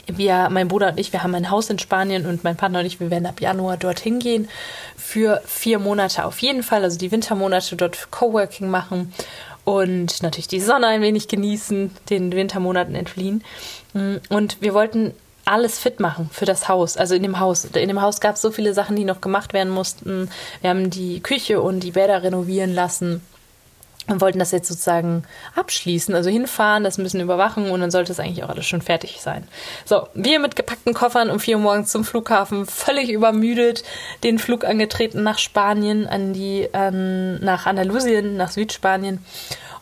wir, 0.07 0.49
mein 0.51 0.69
Bruder 0.69 0.91
und 0.91 0.99
ich, 0.99 1.12
wir 1.12 1.23
haben 1.23 1.35
ein 1.35 1.51
Haus 1.51 1.71
in 1.71 1.79
Spanien 1.79 2.27
und 2.27 2.45
mein 2.45 2.57
Partner 2.57 2.81
und 2.81 2.87
ich, 2.87 3.01
wir 3.01 3.11
werden 3.11 3.27
ab 3.27 3.41
Januar 3.41 3.77
dorthin 3.77 4.19
gehen 4.19 4.49
für 4.97 5.41
vier 5.47 5.79
Monate 5.79 6.25
auf 6.25 6.41
jeden 6.41 6.62
Fall, 6.62 6.83
also 6.83 6.99
die 6.99 7.12
Wintermonate 7.12 7.77
dort 7.77 8.11
Coworking 8.11 8.69
machen 8.69 9.12
und 9.65 10.23
natürlich 10.23 10.49
die 10.49 10.61
Sonne 10.61 10.89
ein 10.89 11.03
wenig 11.03 11.29
genießen, 11.29 11.93
den 12.11 12.33
Wintermonaten 12.33 12.97
entfliehen. 12.97 13.45
Und 14.29 14.61
wir 14.61 14.75
wollten 14.75 15.15
alles 15.44 15.78
fit 15.78 16.00
machen 16.00 16.30
für 16.32 16.44
das 16.44 16.68
Haus, 16.68 16.96
also 16.96 17.14
in 17.14 17.22
dem 17.22 17.40
Haus. 17.40 17.64
In 17.64 17.88
dem 17.88 18.00
Haus 18.00 18.20
gab 18.20 18.37
es 18.37 18.42
so 18.42 18.50
viele 18.50 18.75
Sachen, 18.75 18.96
die 18.96 19.04
noch 19.04 19.20
gemacht 19.20 19.52
werden 19.52 19.72
mussten. 19.72 20.30
Wir 20.61 20.70
haben 20.70 20.90
die 20.90 21.20
Küche 21.20 21.61
und 21.61 21.80
die 21.80 21.92
Bäder 21.92 22.22
renovieren 22.22 22.75
lassen 22.75 23.22
und 24.08 24.20
wollten 24.20 24.38
das 24.38 24.50
jetzt 24.50 24.68
sozusagen 24.68 25.22
abschließen, 25.54 26.14
also 26.14 26.28
hinfahren, 26.28 26.82
das 26.82 26.96
bisschen 26.96 27.20
überwachen 27.20 27.70
und 27.70 27.80
dann 27.80 27.90
sollte 27.90 28.12
es 28.12 28.20
eigentlich 28.20 28.42
auch 28.42 28.49
alles 28.49 28.66
schon 28.66 28.82
fertig 28.82 29.20
sein. 29.20 29.46
So, 29.84 30.08
wir 30.14 30.40
mit 30.40 30.56
gepackten 30.56 30.92
Koffern 30.92 31.30
um 31.30 31.38
vier 31.38 31.56
Uhr 31.56 31.62
morgens 31.62 31.92
zum 31.92 32.04
Flughafen, 32.04 32.66
völlig 32.66 33.11
übermüdet, 33.11 33.84
den 34.25 34.38
Flug 34.38 34.64
angetreten 34.64 35.22
nach 35.22 35.38
Spanien, 35.38 36.06
an 36.06 36.32
die, 36.32 36.68
ähm, 36.72 37.38
nach 37.40 37.66
Andalusien, 37.66 38.37
nach 38.37 38.50
Südspanien. 38.50 39.25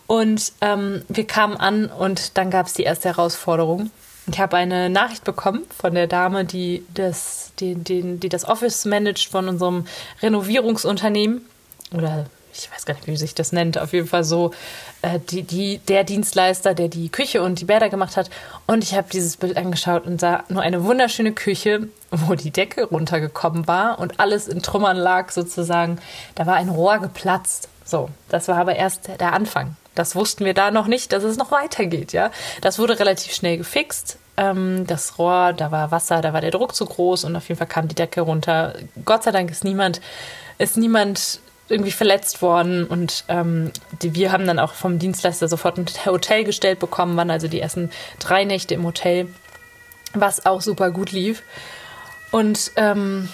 Und 0.06 0.52
ähm, 0.60 1.02
wir 1.08 1.26
kamen 1.26 1.56
an 1.56 1.86
und 1.86 2.36
dann 2.36 2.50
gab 2.50 2.66
es 2.66 2.74
die 2.74 2.82
erste 2.82 3.08
Herausforderung. 3.08 3.90
Ich 4.32 4.38
habe 4.38 4.56
eine 4.56 4.88
Nachricht 4.90 5.24
bekommen 5.24 5.62
von 5.76 5.94
der 5.94 6.06
Dame, 6.06 6.44
die 6.44 6.84
das, 6.94 7.52
die, 7.58 7.74
die, 7.74 8.18
die 8.18 8.28
das 8.28 8.44
Office 8.44 8.84
managt 8.84 9.28
von 9.28 9.48
unserem 9.48 9.86
Renovierungsunternehmen 10.22 11.42
oder 11.92 12.26
ich 12.52 12.70
weiß 12.70 12.84
gar 12.84 12.94
nicht, 12.94 13.06
wie 13.06 13.16
sich 13.16 13.34
das 13.34 13.52
nennt, 13.52 13.78
auf 13.78 13.92
jeden 13.92 14.08
Fall 14.08 14.24
so 14.24 14.52
äh, 15.02 15.18
die, 15.20 15.42
die, 15.42 15.78
der 15.78 16.04
Dienstleister, 16.04 16.74
der 16.74 16.88
die 16.88 17.08
Küche 17.08 17.42
und 17.42 17.60
die 17.60 17.64
Bäder 17.64 17.88
gemacht 17.88 18.16
hat. 18.16 18.28
Und 18.66 18.82
ich 18.82 18.94
habe 18.94 19.08
dieses 19.12 19.36
Bild 19.36 19.56
angeschaut 19.56 20.04
und 20.04 20.20
sah 20.20 20.44
nur 20.48 20.62
eine 20.62 20.84
wunderschöne 20.84 21.32
Küche, 21.32 21.88
wo 22.10 22.34
die 22.34 22.50
Decke 22.50 22.84
runtergekommen 22.84 23.66
war 23.66 23.98
und 23.98 24.18
alles 24.18 24.48
in 24.48 24.62
Trümmern 24.62 24.96
lag 24.96 25.30
sozusagen. 25.30 25.98
Da 26.34 26.46
war 26.46 26.54
ein 26.54 26.68
Rohr 26.68 26.98
geplatzt. 26.98 27.68
So, 27.84 28.10
das 28.28 28.48
war 28.48 28.56
aber 28.56 28.76
erst 28.76 29.08
der 29.20 29.32
Anfang. 29.32 29.76
Das 29.94 30.14
wussten 30.14 30.44
wir 30.44 30.54
da 30.54 30.70
noch 30.70 30.86
nicht, 30.86 31.12
dass 31.12 31.24
es 31.24 31.36
noch 31.36 31.50
weitergeht, 31.50 32.12
ja. 32.12 32.30
Das 32.60 32.78
wurde 32.78 32.98
relativ 32.98 33.32
schnell 33.34 33.58
gefixt. 33.58 34.18
Ähm, 34.36 34.86
das 34.86 35.18
Rohr, 35.18 35.52
da 35.52 35.70
war 35.70 35.90
Wasser, 35.90 36.20
da 36.20 36.32
war 36.32 36.40
der 36.40 36.50
Druck 36.50 36.74
zu 36.74 36.86
groß 36.86 37.24
und 37.24 37.36
auf 37.36 37.48
jeden 37.48 37.58
Fall 37.58 37.66
kam 37.66 37.88
die 37.88 37.94
Decke 37.94 38.20
runter. 38.22 38.74
Gott 39.04 39.24
sei 39.24 39.32
Dank 39.32 39.50
ist 39.50 39.64
niemand, 39.64 40.00
ist 40.58 40.76
niemand 40.76 41.40
irgendwie 41.68 41.92
verletzt 41.92 42.42
worden 42.42 42.84
und 42.84 43.24
ähm, 43.28 43.70
die, 44.02 44.14
wir 44.14 44.32
haben 44.32 44.46
dann 44.46 44.58
auch 44.58 44.72
vom 44.72 44.98
Dienstleister 44.98 45.46
sofort 45.48 45.78
ein 45.78 45.86
Hotel 46.06 46.44
gestellt 46.44 46.80
bekommen, 46.80 47.16
waren 47.16 47.30
also 47.30 47.48
die 47.48 47.60
ersten 47.60 47.90
drei 48.18 48.44
Nächte 48.44 48.74
im 48.74 48.84
Hotel, 48.84 49.28
was 50.14 50.46
auch 50.46 50.60
super 50.60 50.90
gut 50.90 51.12
lief. 51.12 51.42
Und 52.32 52.72
ähm, 52.76 53.28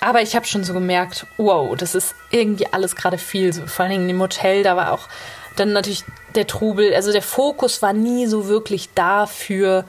aber 0.00 0.22
ich 0.22 0.36
habe 0.36 0.46
schon 0.46 0.64
so 0.64 0.74
gemerkt, 0.74 1.26
wow, 1.36 1.76
das 1.76 1.94
ist 1.94 2.14
irgendwie 2.30 2.66
alles 2.72 2.96
gerade 2.96 3.18
viel. 3.18 3.52
So, 3.52 3.66
vor 3.66 3.84
allen 3.84 3.92
Dingen 3.92 4.10
im 4.10 4.20
Hotel, 4.20 4.62
da 4.62 4.76
war 4.76 4.92
auch 4.92 5.08
dann 5.56 5.72
natürlich 5.72 6.04
der 6.34 6.46
Trubel, 6.46 6.94
also 6.94 7.12
der 7.12 7.22
Fokus 7.22 7.82
war 7.82 7.92
nie 7.92 8.26
so 8.26 8.46
wirklich 8.46 8.90
da 8.94 9.26
für 9.26 9.84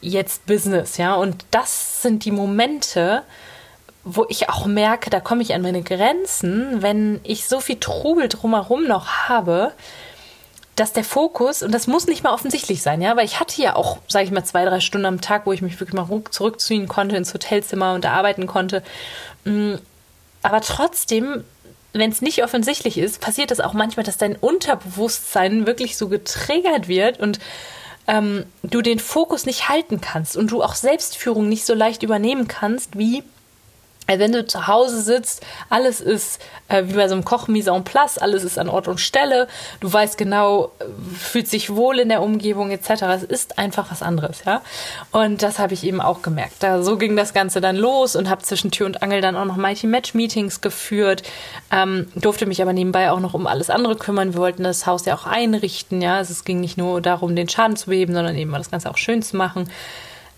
jetzt 0.00 0.46
Business, 0.46 0.96
ja. 0.98 1.14
Und 1.14 1.44
das 1.50 2.02
sind 2.02 2.24
die 2.24 2.30
Momente, 2.30 3.22
wo 4.04 4.24
ich 4.28 4.48
auch 4.48 4.66
merke, 4.66 5.10
da 5.10 5.20
komme 5.20 5.42
ich 5.42 5.54
an 5.54 5.62
meine 5.62 5.82
Grenzen, 5.82 6.80
wenn 6.80 7.20
ich 7.24 7.46
so 7.46 7.60
viel 7.60 7.80
Trubel 7.80 8.28
drumherum 8.28 8.86
noch 8.86 9.06
habe, 9.28 9.72
dass 10.76 10.92
der 10.92 11.04
Fokus, 11.04 11.62
und 11.62 11.72
das 11.72 11.86
muss 11.86 12.06
nicht 12.06 12.22
mal 12.22 12.34
offensichtlich 12.34 12.82
sein, 12.82 13.00
ja, 13.00 13.16
weil 13.16 13.24
ich 13.24 13.40
hatte 13.40 13.60
ja 13.60 13.74
auch, 13.74 13.98
sage 14.08 14.26
ich 14.26 14.30
mal, 14.30 14.44
zwei, 14.44 14.64
drei 14.66 14.80
Stunden 14.80 15.06
am 15.06 15.22
Tag, 15.22 15.46
wo 15.46 15.52
ich 15.52 15.62
mich 15.62 15.80
wirklich 15.80 15.94
mal 15.94 16.08
zurückziehen 16.30 16.86
konnte 16.86 17.16
ins 17.16 17.32
Hotelzimmer 17.32 17.94
und 17.94 18.04
arbeiten 18.04 18.46
konnte. 18.46 18.82
Mm, 19.44 19.76
aber 20.42 20.60
trotzdem, 20.60 21.44
wenn 21.98 22.10
es 22.10 22.22
nicht 22.22 22.42
offensichtlich 22.42 22.98
ist, 22.98 23.20
passiert 23.20 23.50
es 23.50 23.60
auch 23.60 23.72
manchmal, 23.72 24.04
dass 24.04 24.16
dein 24.16 24.36
Unterbewusstsein 24.36 25.66
wirklich 25.66 25.96
so 25.96 26.08
getriggert 26.08 26.88
wird 26.88 27.20
und 27.20 27.38
ähm, 28.06 28.44
du 28.62 28.82
den 28.82 28.98
Fokus 28.98 29.46
nicht 29.46 29.68
halten 29.68 30.00
kannst 30.00 30.36
und 30.36 30.50
du 30.50 30.62
auch 30.62 30.74
Selbstführung 30.74 31.48
nicht 31.48 31.66
so 31.66 31.74
leicht 31.74 32.02
übernehmen 32.02 32.48
kannst, 32.48 32.98
wie 32.98 33.22
also 34.06 34.20
wenn 34.20 34.32
du 34.32 34.46
zu 34.46 34.66
Hause 34.66 35.00
sitzt, 35.02 35.44
alles 35.68 36.00
ist 36.00 36.40
äh, 36.68 36.84
wie 36.86 36.94
bei 36.94 37.08
so 37.08 37.14
einem 37.14 37.24
Koch 37.24 37.48
mise 37.48 37.70
en 37.70 37.84
place, 37.84 38.18
alles 38.18 38.44
ist 38.44 38.58
an 38.58 38.68
Ort 38.68 38.88
und 38.88 39.00
Stelle, 39.00 39.48
du 39.80 39.92
weißt 39.92 40.16
genau, 40.16 40.72
äh, 40.78 40.84
fühlt 41.16 41.48
sich 41.48 41.74
wohl 41.74 41.98
in 41.98 42.08
der 42.08 42.22
Umgebung 42.22 42.70
etc. 42.70 43.02
Es 43.14 43.22
ist 43.22 43.58
einfach 43.58 43.90
was 43.90 44.02
anderes, 44.02 44.42
ja. 44.44 44.62
Und 45.12 45.42
das 45.42 45.58
habe 45.58 45.74
ich 45.74 45.84
eben 45.84 46.00
auch 46.00 46.22
gemerkt. 46.22 46.54
Da 46.60 46.82
so 46.82 46.96
ging 46.96 47.16
das 47.16 47.34
Ganze 47.34 47.60
dann 47.60 47.76
los 47.76 48.16
und 48.16 48.30
habe 48.30 48.42
zwischen 48.42 48.70
Tür 48.70 48.86
und 48.86 49.02
Angel 49.02 49.20
dann 49.20 49.36
auch 49.36 49.44
noch 49.44 49.56
Mighty 49.56 49.86
Match 49.86 50.14
Meetings 50.14 50.60
geführt, 50.60 51.22
ähm, 51.72 52.08
durfte 52.14 52.46
mich 52.46 52.62
aber 52.62 52.72
nebenbei 52.72 53.10
auch 53.10 53.20
noch 53.20 53.34
um 53.34 53.46
alles 53.46 53.70
andere 53.70 53.96
kümmern. 53.96 54.34
Wir 54.34 54.40
wollten 54.40 54.62
das 54.62 54.86
Haus 54.86 55.04
ja 55.04 55.14
auch 55.14 55.26
einrichten, 55.26 56.00
ja. 56.00 56.16
Also 56.16 56.32
es 56.32 56.44
ging 56.44 56.60
nicht 56.60 56.78
nur 56.78 57.00
darum, 57.00 57.34
den 57.34 57.48
Schaden 57.48 57.76
zu 57.76 57.90
beheben, 57.90 58.14
sondern 58.14 58.36
eben 58.36 58.52
das 58.52 58.70
Ganze 58.70 58.90
auch 58.90 58.98
schön 58.98 59.22
zu 59.22 59.36
machen 59.36 59.68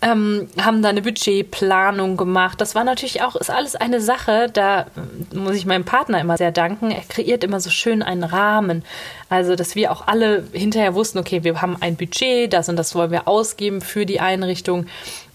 ähm, 0.01 0.47
haben 0.59 0.81
da 0.81 0.89
eine 0.89 1.01
Budgetplanung 1.01 2.15
gemacht. 2.15 2.61
Das 2.61 2.73
war 2.73 2.83
natürlich 2.83 3.21
auch, 3.21 3.35
ist 3.35 3.49
alles 3.49 3.75
eine 3.75 3.99
Sache, 3.99 4.47
da 4.51 4.85
muss 5.33 5.55
ich 5.55 5.65
meinem 5.65 5.83
Partner 5.83 6.21
immer 6.21 6.37
sehr 6.37 6.51
danken. 6.51 6.91
Er 6.91 7.01
kreiert 7.01 7.43
immer 7.43 7.59
so 7.59 7.69
schön 7.69 8.01
einen 8.01 8.23
Rahmen. 8.23 8.83
Also, 9.27 9.55
dass 9.55 9.75
wir 9.75 9.91
auch 9.91 10.07
alle 10.07 10.45
hinterher 10.53 10.95
wussten, 10.95 11.19
okay, 11.19 11.43
wir 11.43 11.61
haben 11.61 11.77
ein 11.81 11.97
Budget, 11.97 12.53
das 12.53 12.69
und 12.69 12.77
das 12.77 12.95
wollen 12.95 13.11
wir 13.11 13.27
ausgeben 13.27 13.81
für 13.81 14.05
die 14.05 14.21
Einrichtung. 14.21 14.85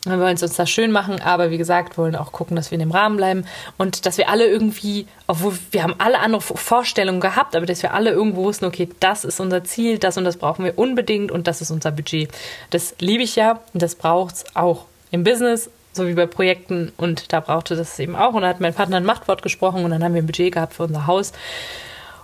Wir 0.04 0.20
wollen 0.20 0.34
es 0.34 0.42
uns 0.42 0.56
da 0.56 0.66
schön 0.66 0.92
machen, 0.92 1.20
aber 1.22 1.50
wie 1.50 1.56
gesagt, 1.56 1.96
wollen 1.96 2.14
auch 2.14 2.30
gucken, 2.30 2.56
dass 2.56 2.70
wir 2.70 2.76
in 2.76 2.80
dem 2.80 2.90
Rahmen 2.90 3.16
bleiben 3.16 3.46
und 3.78 4.04
dass 4.04 4.18
wir 4.18 4.28
alle 4.28 4.46
irgendwie, 4.46 5.06
obwohl 5.26 5.56
wir 5.70 5.82
haben 5.82 5.94
alle 5.98 6.18
andere 6.18 6.42
Vorstellungen 6.42 7.20
gehabt, 7.20 7.56
aber 7.56 7.64
dass 7.64 7.82
wir 7.82 7.94
alle 7.94 8.10
irgendwo 8.10 8.44
wussten, 8.44 8.66
okay, 8.66 8.88
das 9.00 9.24
ist 9.24 9.40
unser 9.40 9.64
Ziel, 9.64 9.98
das 9.98 10.18
und 10.18 10.24
das 10.24 10.36
brauchen 10.36 10.64
wir 10.64 10.78
unbedingt 10.78 11.32
und 11.32 11.46
das 11.46 11.62
ist 11.62 11.70
unser 11.70 11.90
Budget. 11.90 12.30
Das 12.68 12.94
liebe 12.98 13.22
ich 13.22 13.34
ja 13.36 13.60
und 13.72 13.82
das 13.82 13.94
braucht 13.94 14.34
es 14.34 14.44
auch 14.54 14.84
im 15.10 15.24
Business, 15.24 15.70
so 15.94 16.06
wie 16.06 16.14
bei 16.14 16.26
Projekten 16.26 16.92
und 16.98 17.32
da 17.32 17.40
brauchte 17.40 17.74
das 17.74 17.98
eben 17.98 18.14
auch 18.14 18.34
und 18.34 18.42
da 18.42 18.48
hat 18.48 18.60
mein 18.60 18.74
Partner 18.74 18.98
ein 18.98 19.04
Machtwort 19.04 19.42
gesprochen 19.42 19.84
und 19.84 19.90
dann 19.90 20.04
haben 20.04 20.12
wir 20.12 20.22
ein 20.22 20.26
Budget 20.26 20.52
gehabt 20.52 20.74
für 20.74 20.82
unser 20.82 21.06
Haus 21.06 21.32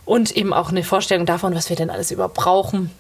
und 0.05 0.37
eben 0.37 0.53
auch 0.53 0.71
eine 0.71 0.83
Vorstellung 0.83 1.25
davon, 1.25 1.55
was 1.55 1.71
wir 1.71 1.77
denn 1.77 1.89
alles 1.89 2.11
überbrauchen. 2.11 2.91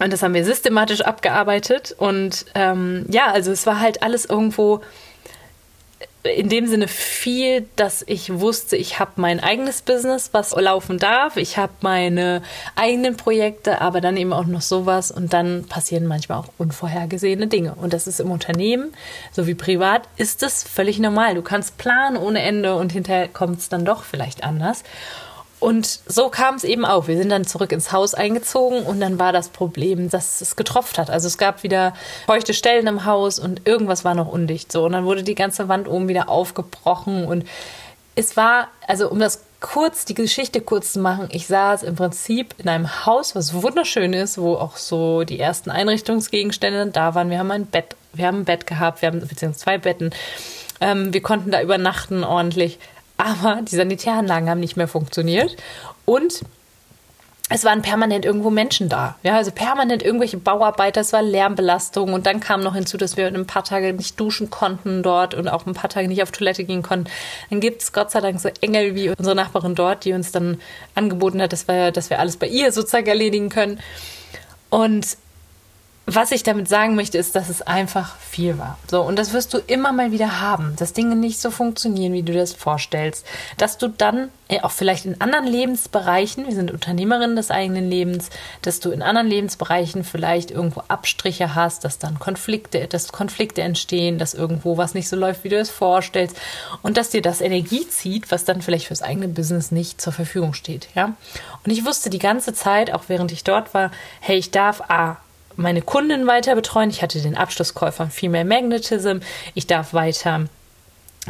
Und 0.00 0.12
das 0.12 0.22
haben 0.22 0.34
wir 0.34 0.44
systematisch 0.44 1.02
abgearbeitet. 1.02 1.94
Und 1.96 2.46
ähm, 2.54 3.06
ja, 3.10 3.26
also 3.30 3.52
es 3.52 3.66
war 3.66 3.80
halt 3.80 4.02
alles 4.02 4.24
irgendwo 4.24 4.80
in 6.22 6.50
dem 6.50 6.66
Sinne 6.66 6.86
viel, 6.86 7.66
dass 7.76 8.04
ich 8.06 8.40
wusste, 8.40 8.76
ich 8.76 8.98
habe 8.98 9.12
mein 9.16 9.40
eigenes 9.40 9.80
Business, 9.80 10.30
was 10.32 10.54
laufen 10.54 10.98
darf. 10.98 11.36
Ich 11.36 11.56
habe 11.56 11.72
meine 11.80 12.42
eigenen 12.76 13.16
Projekte, 13.16 13.80
aber 13.80 14.02
dann 14.02 14.18
eben 14.18 14.32
auch 14.32 14.44
noch 14.44 14.60
sowas. 14.60 15.10
Und 15.10 15.32
dann 15.32 15.64
passieren 15.64 16.06
manchmal 16.06 16.38
auch 16.38 16.48
unvorhergesehene 16.58 17.46
Dinge. 17.46 17.74
Und 17.74 17.94
das 17.94 18.06
ist 18.06 18.20
im 18.20 18.30
Unternehmen 18.30 18.92
sowie 19.32 19.54
privat, 19.54 20.02
ist 20.16 20.42
das 20.42 20.62
völlig 20.62 20.98
normal. 20.98 21.34
Du 21.34 21.42
kannst 21.42 21.78
planen 21.78 22.18
ohne 22.18 22.42
Ende 22.42 22.74
und 22.74 22.92
hinterher 22.92 23.28
kommt 23.28 23.60
es 23.60 23.68
dann 23.70 23.84
doch 23.86 24.04
vielleicht 24.04 24.44
anders. 24.44 24.82
Und 25.60 26.00
so 26.06 26.30
kam 26.30 26.54
es 26.54 26.64
eben 26.64 26.86
auch. 26.86 27.06
Wir 27.06 27.18
sind 27.18 27.28
dann 27.28 27.46
zurück 27.46 27.70
ins 27.70 27.92
Haus 27.92 28.14
eingezogen 28.14 28.82
und 28.82 28.98
dann 28.98 29.18
war 29.18 29.32
das 29.32 29.50
Problem, 29.50 30.08
dass 30.08 30.40
es 30.40 30.56
getroffen 30.56 30.96
hat. 30.96 31.10
Also 31.10 31.28
es 31.28 31.36
gab 31.36 31.62
wieder 31.62 31.94
feuchte 32.26 32.54
Stellen 32.54 32.86
im 32.86 33.04
Haus 33.04 33.38
und 33.38 33.68
irgendwas 33.68 34.04
war 34.04 34.14
noch 34.14 34.28
undicht. 34.28 34.72
So 34.72 34.86
und 34.86 34.92
dann 34.92 35.04
wurde 35.04 35.22
die 35.22 35.34
ganze 35.34 35.68
Wand 35.68 35.86
oben 35.86 36.08
wieder 36.08 36.30
aufgebrochen 36.30 37.26
und 37.26 37.44
es 38.14 38.36
war, 38.36 38.68
also 38.86 39.10
um 39.10 39.18
das 39.18 39.44
kurz, 39.60 40.06
die 40.06 40.14
Geschichte 40.14 40.60
kurz 40.62 40.94
zu 40.94 41.00
machen, 41.00 41.28
ich 41.30 41.46
saß 41.46 41.82
im 41.82 41.94
Prinzip 41.94 42.54
in 42.58 42.68
einem 42.68 43.06
Haus, 43.06 43.34
was 43.34 43.52
wunderschön 43.52 44.14
ist, 44.14 44.38
wo 44.38 44.54
auch 44.54 44.76
so 44.76 45.24
die 45.24 45.38
ersten 45.38 45.70
Einrichtungsgegenstände 45.70 46.86
da 46.86 47.14
waren. 47.14 47.30
Wir 47.30 47.38
haben 47.38 47.50
ein 47.50 47.66
Bett, 47.66 47.96
wir 48.14 48.26
haben 48.26 48.38
ein 48.38 48.44
Bett 48.44 48.66
gehabt, 48.66 49.02
wir 49.02 49.08
haben 49.08 49.20
beziehungsweise 49.20 49.64
zwei 49.64 49.78
Betten. 49.78 50.10
Ähm, 50.80 51.12
wir 51.12 51.20
konnten 51.20 51.50
da 51.50 51.60
übernachten 51.60 52.24
ordentlich 52.24 52.78
aber 53.24 53.62
die 53.62 53.76
Sanitäranlagen 53.76 54.48
haben 54.48 54.60
nicht 54.60 54.76
mehr 54.76 54.88
funktioniert 54.88 55.56
und 56.04 56.42
es 57.52 57.64
waren 57.64 57.82
permanent 57.82 58.24
irgendwo 58.24 58.50
Menschen 58.50 58.88
da. 58.88 59.16
Ja, 59.24 59.34
also 59.36 59.50
permanent 59.50 60.04
irgendwelche 60.04 60.36
Bauarbeiter, 60.36 61.00
es 61.00 61.12
war 61.12 61.20
Lärmbelastung 61.20 62.12
und 62.12 62.24
dann 62.24 62.38
kam 62.38 62.60
noch 62.60 62.76
hinzu, 62.76 62.96
dass 62.96 63.16
wir 63.16 63.26
ein 63.26 63.46
paar 63.46 63.64
Tage 63.64 63.92
nicht 63.92 64.18
duschen 64.20 64.50
konnten 64.50 65.02
dort 65.02 65.34
und 65.34 65.48
auch 65.48 65.66
ein 65.66 65.74
paar 65.74 65.90
Tage 65.90 66.06
nicht 66.06 66.22
auf 66.22 66.30
Toilette 66.30 66.62
gehen 66.62 66.82
konnten. 66.82 67.10
Dann 67.50 67.58
gibt 67.58 67.82
es 67.82 67.92
Gott 67.92 68.12
sei 68.12 68.20
Dank 68.20 68.40
so 68.40 68.50
Engel 68.60 68.94
wie 68.94 69.10
unsere 69.10 69.34
Nachbarin 69.34 69.74
dort, 69.74 70.04
die 70.04 70.12
uns 70.12 70.30
dann 70.30 70.60
angeboten 70.94 71.42
hat, 71.42 71.52
dass 71.52 71.66
wir, 71.66 71.90
dass 71.90 72.08
wir 72.08 72.20
alles 72.20 72.36
bei 72.36 72.46
ihr 72.46 72.70
sozusagen 72.70 73.08
erledigen 73.08 73.48
können. 73.48 73.80
Und 74.70 75.16
was 76.06 76.32
ich 76.32 76.42
damit 76.42 76.68
sagen 76.68 76.96
möchte, 76.96 77.18
ist, 77.18 77.36
dass 77.36 77.48
es 77.48 77.62
einfach 77.62 78.16
viel 78.16 78.58
war. 78.58 78.78
So, 78.90 79.02
und 79.02 79.16
das 79.16 79.32
wirst 79.32 79.54
du 79.54 79.58
immer 79.58 79.92
mal 79.92 80.10
wieder 80.10 80.40
haben, 80.40 80.74
dass 80.76 80.92
Dinge 80.92 81.14
nicht 81.14 81.40
so 81.40 81.50
funktionieren, 81.50 82.12
wie 82.12 82.22
du 82.22 82.32
das 82.32 82.52
vorstellst. 82.52 83.24
Dass 83.58 83.78
du 83.78 83.88
dann 83.88 84.30
äh, 84.48 84.60
auch 84.62 84.72
vielleicht 84.72 85.04
in 85.04 85.20
anderen 85.20 85.46
Lebensbereichen, 85.46 86.46
wir 86.46 86.54
sind 86.54 86.72
Unternehmerinnen 86.72 87.36
des 87.36 87.50
eigenen 87.50 87.88
Lebens, 87.88 88.30
dass 88.62 88.80
du 88.80 88.90
in 88.90 89.02
anderen 89.02 89.28
Lebensbereichen 89.28 90.02
vielleicht 90.02 90.50
irgendwo 90.50 90.82
Abstriche 90.88 91.54
hast, 91.54 91.84
dass 91.84 91.98
dann 91.98 92.18
Konflikte, 92.18 92.88
dass 92.88 93.12
Konflikte 93.12 93.62
entstehen, 93.62 94.18
dass 94.18 94.34
irgendwo 94.34 94.76
was 94.76 94.94
nicht 94.94 95.08
so 95.08 95.16
läuft, 95.16 95.44
wie 95.44 95.50
du 95.50 95.58
es 95.58 95.70
vorstellst 95.70 96.36
und 96.82 96.96
dass 96.96 97.10
dir 97.10 97.22
das 97.22 97.40
Energie 97.40 97.86
zieht, 97.88 98.32
was 98.32 98.44
dann 98.44 98.62
vielleicht 98.62 98.86
fürs 98.86 99.02
eigene 99.02 99.28
Business 99.28 99.70
nicht 99.70 100.00
zur 100.00 100.12
Verfügung 100.12 100.54
steht, 100.54 100.88
ja. 100.94 101.14
Und 101.64 101.70
ich 101.70 101.84
wusste 101.84 102.10
die 102.10 102.18
ganze 102.18 102.54
Zeit, 102.54 102.92
auch 102.92 103.04
während 103.08 103.32
ich 103.32 103.44
dort 103.44 103.74
war, 103.74 103.92
hey, 104.20 104.38
ich 104.38 104.50
darf 104.50 104.80
A, 104.88 105.18
meine 105.56 105.82
Kunden 105.82 106.26
weiter 106.26 106.54
betreuen. 106.54 106.90
Ich 106.90 107.02
hatte 107.02 107.20
den 107.20 107.36
Abschlusscall 107.36 107.92
von 107.92 108.10
Female 108.10 108.44
Magnetism. 108.44 109.18
Ich 109.54 109.66
darf 109.66 109.92
weiter 109.92 110.46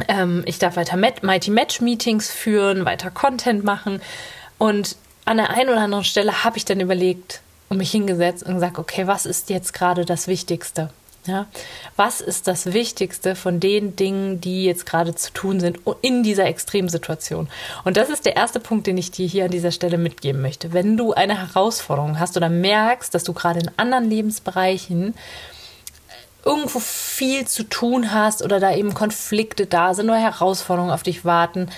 ähm, 0.07 0.43
ich 0.45 0.59
darf 0.59 0.75
weiter 0.75 0.97
Mighty 0.97 1.51
Match 1.51 1.81
Meetings 1.81 2.31
führen, 2.31 2.85
weiter 2.85 3.11
Content 3.11 3.63
machen. 3.63 4.01
Und 4.57 4.95
an 5.25 5.37
der 5.37 5.49
einen 5.49 5.69
oder 5.69 5.81
anderen 5.81 6.03
Stelle 6.03 6.43
habe 6.43 6.57
ich 6.57 6.65
dann 6.65 6.79
überlegt 6.79 7.41
und 7.69 7.77
mich 7.77 7.91
hingesetzt 7.91 8.43
und 8.43 8.55
gesagt, 8.55 8.79
okay, 8.79 9.07
was 9.07 9.25
ist 9.25 9.49
jetzt 9.49 9.73
gerade 9.73 10.05
das 10.05 10.27
Wichtigste? 10.27 10.89
Ja, 11.27 11.45
was 11.95 12.19
ist 12.19 12.47
das 12.47 12.73
Wichtigste 12.73 13.35
von 13.35 13.59
den 13.59 13.95
Dingen, 13.95 14.41
die 14.41 14.65
jetzt 14.65 14.87
gerade 14.87 15.13
zu 15.13 15.31
tun 15.31 15.59
sind 15.59 15.79
in 16.01 16.23
dieser 16.23 16.45
Extremsituation? 16.45 17.47
Und 17.83 17.95
das 17.95 18.09
ist 18.09 18.25
der 18.25 18.35
erste 18.35 18.59
Punkt, 18.59 18.87
den 18.87 18.97
ich 18.97 19.11
dir 19.11 19.27
hier 19.27 19.45
an 19.45 19.51
dieser 19.51 19.71
Stelle 19.71 19.99
mitgeben 19.99 20.41
möchte. 20.41 20.73
Wenn 20.73 20.97
du 20.97 21.13
eine 21.13 21.39
Herausforderung 21.39 22.19
hast 22.19 22.37
oder 22.37 22.49
merkst, 22.49 23.13
dass 23.13 23.23
du 23.23 23.33
gerade 23.33 23.59
in 23.59 23.69
anderen 23.77 24.09
Lebensbereichen 24.09 25.13
irgendwo 26.43 26.79
viel 26.79 27.45
zu 27.45 27.63
tun 27.63 28.11
hast 28.11 28.41
oder 28.41 28.59
da 28.59 28.73
eben 28.73 28.95
Konflikte 28.95 29.67
da 29.67 29.93
sind 29.93 30.09
oder 30.09 30.17
Herausforderungen 30.17 30.91
auf 30.91 31.03
dich 31.03 31.23
warten, 31.23 31.69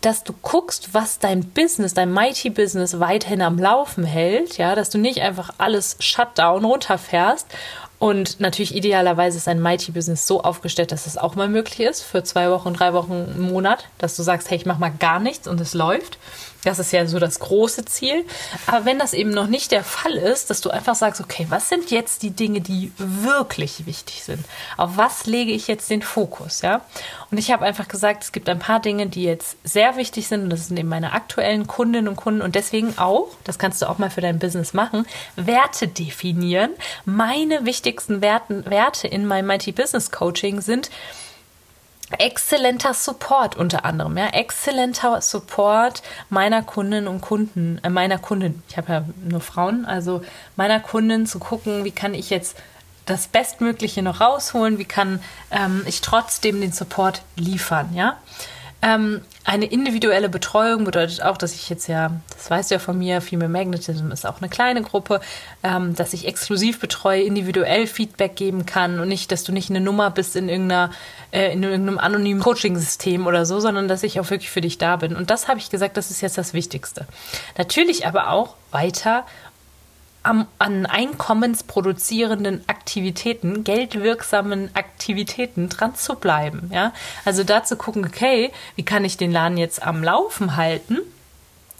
dass 0.00 0.24
du 0.24 0.32
guckst, 0.42 0.94
was 0.94 1.20
dein 1.20 1.44
Business, 1.50 1.94
dein 1.94 2.10
Mighty 2.10 2.50
Business 2.50 2.98
weiterhin 2.98 3.42
am 3.42 3.56
Laufen 3.56 4.02
hält, 4.02 4.56
ja, 4.58 4.74
dass 4.74 4.90
du 4.90 4.98
nicht 4.98 5.20
einfach 5.20 5.50
alles 5.58 5.96
Shutdown 6.00 6.64
runterfährst 6.64 7.46
und 8.00 8.40
natürlich 8.40 8.74
idealerweise 8.74 9.36
ist 9.36 9.46
ein 9.46 9.60
Mighty 9.60 9.92
Business 9.92 10.26
so 10.26 10.42
aufgestellt, 10.42 10.90
dass 10.90 11.06
es 11.06 11.18
auch 11.18 11.34
mal 11.34 11.48
möglich 11.50 11.80
ist 11.80 12.00
für 12.02 12.24
zwei 12.24 12.50
Wochen, 12.50 12.72
drei 12.72 12.94
Wochen, 12.94 13.12
einen 13.12 13.42
Monat, 13.42 13.88
dass 13.98 14.16
du 14.16 14.22
sagst, 14.22 14.48
hey, 14.50 14.56
ich 14.56 14.64
mache 14.64 14.80
mal 14.80 14.92
gar 14.98 15.20
nichts 15.20 15.46
und 15.46 15.60
es 15.60 15.74
läuft. 15.74 16.16
Das 16.64 16.78
ist 16.78 16.92
ja 16.92 17.06
so 17.06 17.18
das 17.18 17.38
große 17.38 17.84
Ziel. 17.84 18.24
Aber 18.66 18.84
wenn 18.84 18.98
das 18.98 19.12
eben 19.12 19.30
noch 19.30 19.46
nicht 19.46 19.72
der 19.72 19.84
Fall 19.84 20.12
ist, 20.12 20.50
dass 20.50 20.60
du 20.60 20.70
einfach 20.70 20.94
sagst, 20.94 21.20
okay, 21.20 21.46
was 21.48 21.68
sind 21.68 21.90
jetzt 21.90 22.22
die 22.22 22.30
Dinge, 22.30 22.60
die 22.60 22.92
wirklich 22.96 23.86
wichtig 23.86 24.24
sind? 24.24 24.44
Auf 24.76 24.96
was 24.96 25.26
lege 25.26 25.52
ich 25.52 25.68
jetzt 25.68 25.90
den 25.90 26.02
Fokus, 26.02 26.62
ja? 26.62 26.82
Und 27.30 27.38
ich 27.38 27.50
habe 27.50 27.64
einfach 27.64 27.88
gesagt, 27.88 28.24
es 28.24 28.32
gibt 28.32 28.48
ein 28.48 28.58
paar 28.58 28.80
Dinge, 28.80 29.06
die 29.06 29.22
jetzt 29.22 29.56
sehr 29.64 29.96
wichtig 29.96 30.28
sind 30.28 30.42
und 30.44 30.50
das 30.50 30.66
sind 30.66 30.78
eben 30.78 30.88
meine 30.88 31.12
aktuellen 31.12 31.66
Kundinnen 31.66 32.08
und 32.08 32.16
Kunden 32.16 32.42
und 32.42 32.54
deswegen 32.54 32.98
auch, 32.98 33.28
das 33.44 33.58
kannst 33.58 33.80
du 33.80 33.88
auch 33.88 33.98
mal 33.98 34.10
für 34.10 34.20
dein 34.20 34.38
Business 34.38 34.74
machen, 34.74 35.06
Werte 35.36 35.88
definieren. 35.88 36.70
Meine 37.04 37.64
wichtigsten 37.64 38.20
Werten, 38.20 38.68
Werte 38.68 39.06
in 39.06 39.26
meinem 39.26 39.46
Mighty 39.46 39.72
Business 39.72 40.10
Coaching 40.10 40.60
sind 40.60 40.90
exzellenter 42.18 42.94
Support 42.94 43.56
unter 43.56 43.84
anderem, 43.84 44.16
ja, 44.16 44.28
exzellenter 44.28 45.20
Support 45.20 46.02
meiner 46.28 46.62
Kundinnen 46.62 47.08
und 47.08 47.20
Kunden, 47.20 47.80
äh, 47.82 47.90
meiner 47.90 48.18
Kunden, 48.18 48.62
ich 48.68 48.76
habe 48.76 48.92
ja 48.92 49.04
nur 49.28 49.40
Frauen, 49.40 49.84
also 49.84 50.22
meiner 50.56 50.80
Kunden 50.80 51.26
zu 51.26 51.38
gucken, 51.38 51.84
wie 51.84 51.92
kann 51.92 52.14
ich 52.14 52.30
jetzt 52.30 52.56
das 53.06 53.28
Bestmögliche 53.28 54.02
noch 54.02 54.20
rausholen, 54.20 54.78
wie 54.78 54.84
kann 54.84 55.20
ähm, 55.50 55.82
ich 55.86 56.00
trotzdem 56.00 56.60
den 56.60 56.72
Support 56.72 57.22
liefern, 57.36 57.90
ja. 57.94 58.16
Ähm, 58.82 59.20
eine 59.44 59.66
individuelle 59.66 60.28
Betreuung 60.28 60.84
bedeutet 60.84 61.22
auch, 61.22 61.36
dass 61.36 61.54
ich 61.54 61.68
jetzt 61.68 61.86
ja, 61.86 62.12
das 62.34 62.50
weißt 62.50 62.70
du 62.70 62.76
ja 62.76 62.78
von 62.78 62.98
mir, 62.98 63.20
Female 63.20 63.50
Magnetism 63.50 64.10
ist 64.10 64.26
auch 64.26 64.40
eine 64.40 64.48
kleine 64.48 64.82
Gruppe, 64.82 65.20
ähm, 65.62 65.94
dass 65.94 66.14
ich 66.14 66.26
exklusiv 66.26 66.80
betreue, 66.80 67.22
individuell 67.22 67.86
Feedback 67.86 68.36
geben 68.36 68.64
kann 68.64 69.00
und 69.00 69.08
nicht, 69.08 69.32
dass 69.32 69.44
du 69.44 69.52
nicht 69.52 69.68
eine 69.68 69.80
Nummer 69.80 70.10
bist 70.10 70.34
in 70.34 70.48
irgendeiner, 70.48 70.90
äh, 71.30 71.52
in 71.52 71.62
irgendeinem 71.62 71.98
anonymen 71.98 72.40
Coaching-System 72.40 73.26
oder 73.26 73.44
so, 73.44 73.60
sondern 73.60 73.86
dass 73.86 74.02
ich 74.02 74.18
auch 74.18 74.30
wirklich 74.30 74.50
für 74.50 74.62
dich 74.62 74.78
da 74.78 74.96
bin. 74.96 75.14
Und 75.14 75.30
das 75.30 75.48
habe 75.48 75.58
ich 75.58 75.68
gesagt, 75.68 75.96
das 75.96 76.10
ist 76.10 76.22
jetzt 76.22 76.38
das 76.38 76.54
Wichtigste. 76.54 77.06
Natürlich 77.58 78.06
aber 78.06 78.30
auch 78.30 78.54
weiter 78.70 79.26
am, 80.22 80.46
an 80.58 80.86
einkommensproduzierenden 80.86 82.62
Aktivitäten, 82.66 83.64
geldwirksamen 83.64 84.70
Aktivitäten 84.74 85.68
dran 85.68 85.94
zu 85.94 86.14
bleiben. 86.14 86.70
Ja? 86.72 86.92
Also 87.24 87.44
da 87.44 87.64
zu 87.64 87.76
gucken, 87.76 88.04
okay, 88.04 88.52
wie 88.76 88.84
kann 88.84 89.04
ich 89.04 89.16
den 89.16 89.32
Laden 89.32 89.56
jetzt 89.56 89.82
am 89.82 90.02
Laufen 90.02 90.56
halten 90.56 90.98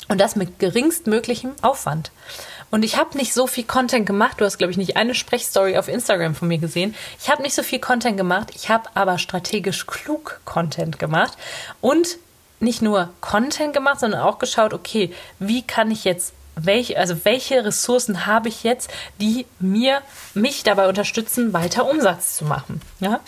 und 0.08 0.20
das 0.20 0.36
mit 0.36 0.58
geringstmöglichem 0.58 1.52
Aufwand. 1.62 2.10
Und 2.70 2.84
ich 2.84 2.96
habe 2.96 3.18
nicht 3.18 3.32
so 3.32 3.46
viel 3.46 3.64
Content 3.64 4.06
gemacht. 4.06 4.40
Du 4.40 4.44
hast, 4.44 4.58
glaube 4.58 4.70
ich, 4.70 4.76
nicht 4.76 4.96
eine 4.96 5.14
Sprechstory 5.14 5.76
auf 5.76 5.88
Instagram 5.88 6.34
von 6.34 6.48
mir 6.48 6.58
gesehen. 6.58 6.94
Ich 7.20 7.28
habe 7.28 7.42
nicht 7.42 7.54
so 7.54 7.62
viel 7.62 7.80
Content 7.80 8.16
gemacht. 8.16 8.52
Ich 8.54 8.70
habe 8.70 8.88
aber 8.94 9.18
strategisch 9.18 9.86
klug 9.86 10.40
Content 10.44 10.98
gemacht 10.98 11.36
und 11.80 12.18
nicht 12.60 12.80
nur 12.82 13.10
Content 13.20 13.72
gemacht, 13.72 14.00
sondern 14.00 14.20
auch 14.20 14.38
geschaut, 14.38 14.72
okay, 14.72 15.12
wie 15.38 15.62
kann 15.62 15.90
ich 15.90 16.04
jetzt 16.04 16.32
welche, 16.56 16.98
also 16.98 17.14
welche 17.24 17.64
Ressourcen 17.64 18.26
habe 18.26 18.48
ich 18.48 18.62
jetzt, 18.64 18.90
die 19.20 19.46
mir, 19.58 20.02
mich 20.34 20.62
dabei 20.62 20.88
unterstützen, 20.88 21.52
weiter 21.52 21.88
Umsatz 21.88 22.36
zu 22.36 22.44
machen. 22.44 22.80
Ja? 23.00 23.20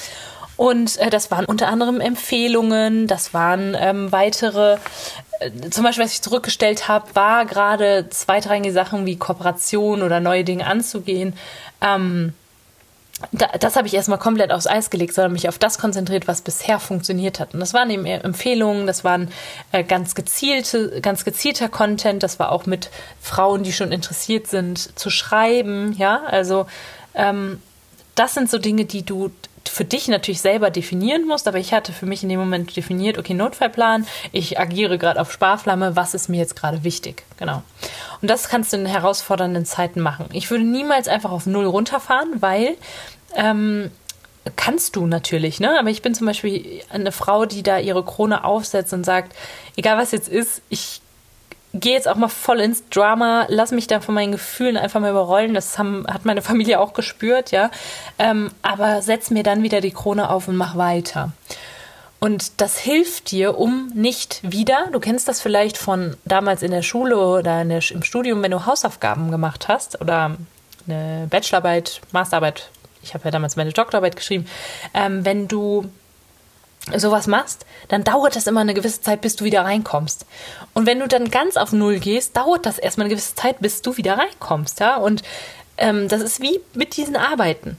Und 0.57 0.99
äh, 0.99 1.11
das 1.11 1.31
waren 1.31 1.45
unter 1.45 1.69
anderem 1.69 2.01
Empfehlungen, 2.01 3.07
das 3.07 3.35
waren 3.35 3.77
ähm, 3.79 4.13
weitere, 4.13 4.77
äh, 5.41 5.51
zum 5.71 5.85
Beispiel, 5.85 6.05
was 6.05 6.13
ich 6.13 6.23
zurückgestellt 6.23 6.89
habe, 6.89 7.15
war 7.15 7.47
gerade 7.47 8.09
zweitrangige 8.11 8.73
Sachen 8.73 9.07
wie 9.07 9.17
Kooperation 9.17 10.03
oder 10.03 10.21
neue 10.21 10.45
Dinge 10.45 10.67
anzugehen. 10.67 11.35
Ähm, 11.81 12.35
da, 13.31 13.47
das 13.59 13.77
habe 13.77 13.87
ich 13.87 13.95
erstmal 13.95 14.19
komplett 14.19 14.51
aufs 14.51 14.67
Eis 14.67 14.91
gelegt, 14.91 15.15
sondern 15.15 15.33
mich 15.33 15.49
auf 15.49 15.59
das 15.59 15.79
konzentriert, 15.79 16.27
was 16.27 16.43
bisher 16.43 16.81
funktioniert 16.81 17.41
hat. 17.41 17.55
Und 17.55 17.61
das 17.61 17.75
waren 17.75 17.91
eben 17.91 18.05
Empfehlungen, 18.05 18.87
das 18.87 19.05
waren 19.05 19.31
äh, 19.71 19.85
ganz 19.85 20.15
gezielte, 20.15 21.01
ganz 21.01 21.25
gezielter 21.25 21.69
Content, 21.69 22.23
das 22.23 22.39
war 22.39 22.51
auch 22.51 22.67
mit 22.67 22.91
Frauen, 23.21 23.63
die 23.63 23.73
schon 23.73 23.93
interessiert 23.93 24.47
sind, 24.47 24.99
zu 24.99 25.11
schreiben, 25.11 25.95
ja, 25.97 26.23
also 26.25 26.67
ähm, 27.15 27.61
das 28.15 28.35
sind 28.35 28.51
so 28.51 28.59
Dinge, 28.59 28.85
die 28.85 29.05
du 29.05 29.31
für 29.69 29.85
dich 29.85 30.09
natürlich 30.09 30.41
selber 30.41 30.71
definieren 30.71 31.27
musst, 31.27 31.49
aber 31.49 31.59
ich 31.59 31.73
hatte 31.73 31.93
für 31.93 32.07
mich 32.07 32.23
in 32.23 32.29
dem 32.29 32.41
Moment 32.41 32.75
definiert, 32.77 33.19
okay, 33.19 33.35
Notfallplan, 33.35 34.07
ich 34.33 34.59
agiere 34.59 34.99
gerade 34.99 35.21
auf 35.21 35.33
Sparflamme, 35.33 35.97
was 35.97 36.15
ist 36.15 36.29
mir 36.29 36.39
jetzt 36.39 36.57
gerade 36.57 36.85
wichtig? 36.85 37.25
Genau. 37.37 37.63
Und 38.21 38.31
das 38.31 38.49
kannst 38.49 38.73
du 38.73 38.79
in 38.79 38.87
herausfordernden 38.87 39.65
Zeiten 39.67 40.01
machen. 40.01 40.27
Ich 40.33 40.51
würde 40.51 40.65
niemals 40.65 41.09
einfach 41.09 41.31
auf 41.31 41.47
Null 41.47 41.67
runterfahren, 41.67 42.41
weil 42.41 42.77
ähm, 43.35 43.91
kannst 44.57 44.97
du 44.97 45.07
natürlich, 45.07 45.61
ne? 45.61 45.79
Aber 45.79 45.91
ich 45.91 46.03
bin 46.03 46.15
zum 46.15 46.27
Beispiel 46.27 46.83
eine 46.91 47.13
Frau, 47.13 47.47
die 47.47 47.63
da 47.63 47.79
ihre 47.79 48.05
Krone 48.05 48.45
aufsetzt 48.45 48.93
und 48.93 49.05
sagt, 49.05 49.35
egal 49.77 49.99
was 49.99 50.13
jetzt 50.13 50.29
ist, 50.29 50.63
ich 50.69 51.02
gehe 51.75 51.95
jetzt 51.95 52.09
auch 52.09 52.17
mal 52.17 52.29
voll 52.29 52.61
ins 52.61 52.89
Drama, 52.89 53.47
lass 53.49 53.71
mich 53.71 53.87
da 53.87 54.01
von 54.01 54.15
meinen 54.15 54.33
Gefühlen 54.33 54.77
einfach 54.77 55.01
mal 55.01 55.11
überrollen. 55.11 55.55
Das 55.55 55.79
haben, 55.79 56.07
hat 56.07 56.25
meine 56.25 56.43
Familie 56.43 56.81
auch 56.81 56.93
gespürt, 56.93 57.51
ja. 57.51 57.71
Ähm, 58.19 58.51
aber 58.63 59.03
setz 59.03 59.31
mir 59.31 59.43
dann 59.43 59.63
wieder 59.63 59.81
die 59.81 59.91
Krone 59.91 60.31
auf 60.31 60.49
und 60.49 60.57
mach 60.57 60.77
weiter. 60.77 61.33
Und 62.21 62.61
das 62.61 62.79
hilft 62.79 63.33
dir, 63.33 63.59
um 63.59 63.91
nicht 63.95 64.41
wieder, 64.45 64.87
du 64.93 65.01
kennst 65.01 65.27
das 65.27 65.41
vielleicht 65.41 65.77
von 65.77 66.17
damals 66.25 66.63
in 66.63 66.71
der 66.71 66.83
Schule 66.83 67.17
oder 67.17 67.65
der, 67.65 67.81
im 67.91 68.03
Studium, 68.05 68.43
wenn 68.43 68.53
du 68.53 68.65
Hausaufgaben 68.65 69.33
gemacht 69.33 69.67
hast 69.67 70.01
oder 70.01 70.37
eine 70.87 71.27
Bachelorarbeit, 71.29 72.01
Masterarbeit, 72.13 72.71
ich 73.03 73.15
habe 73.15 73.25
ja 73.25 73.33
damals 73.33 73.57
meine 73.57 73.73
Doktorarbeit 73.73 74.15
geschrieben, 74.15 74.47
ähm, 74.95 75.25
wenn 75.25 75.49
du 75.49 75.91
sowas 76.97 77.27
machst, 77.27 77.65
dann 77.89 78.05
dauert 78.05 78.37
das 78.37 78.47
immer 78.47 78.61
eine 78.61 78.75
gewisse 78.75 79.01
Zeit, 79.01 79.21
bis 79.21 79.37
du 79.37 79.45
wieder 79.45 79.65
reinkommst. 79.65 80.27
Und 80.75 80.87
wenn 80.87 81.01
du 81.01 81.09
dann 81.09 81.31
ganz 81.31 81.57
auf 81.57 81.73
Null 81.73 81.99
gehst, 81.99 82.37
dauert 82.37 82.67
das 82.67 82.79
erstmal 82.79 83.07
eine 83.07 83.15
gewisse 83.15 83.35
Zeit, 83.35 83.61
bis 83.61 83.83
du 83.83 83.97
wieder 83.97 84.19
reinkommst, 84.19 84.81
ja. 84.81 84.97
Und 84.97 85.23
ähm, 85.79 86.09
das 86.09 86.21
ist 86.21 86.41
wie 86.41 86.61
mit 86.75 86.97
diesen 86.97 87.17
Arbeiten. 87.17 87.77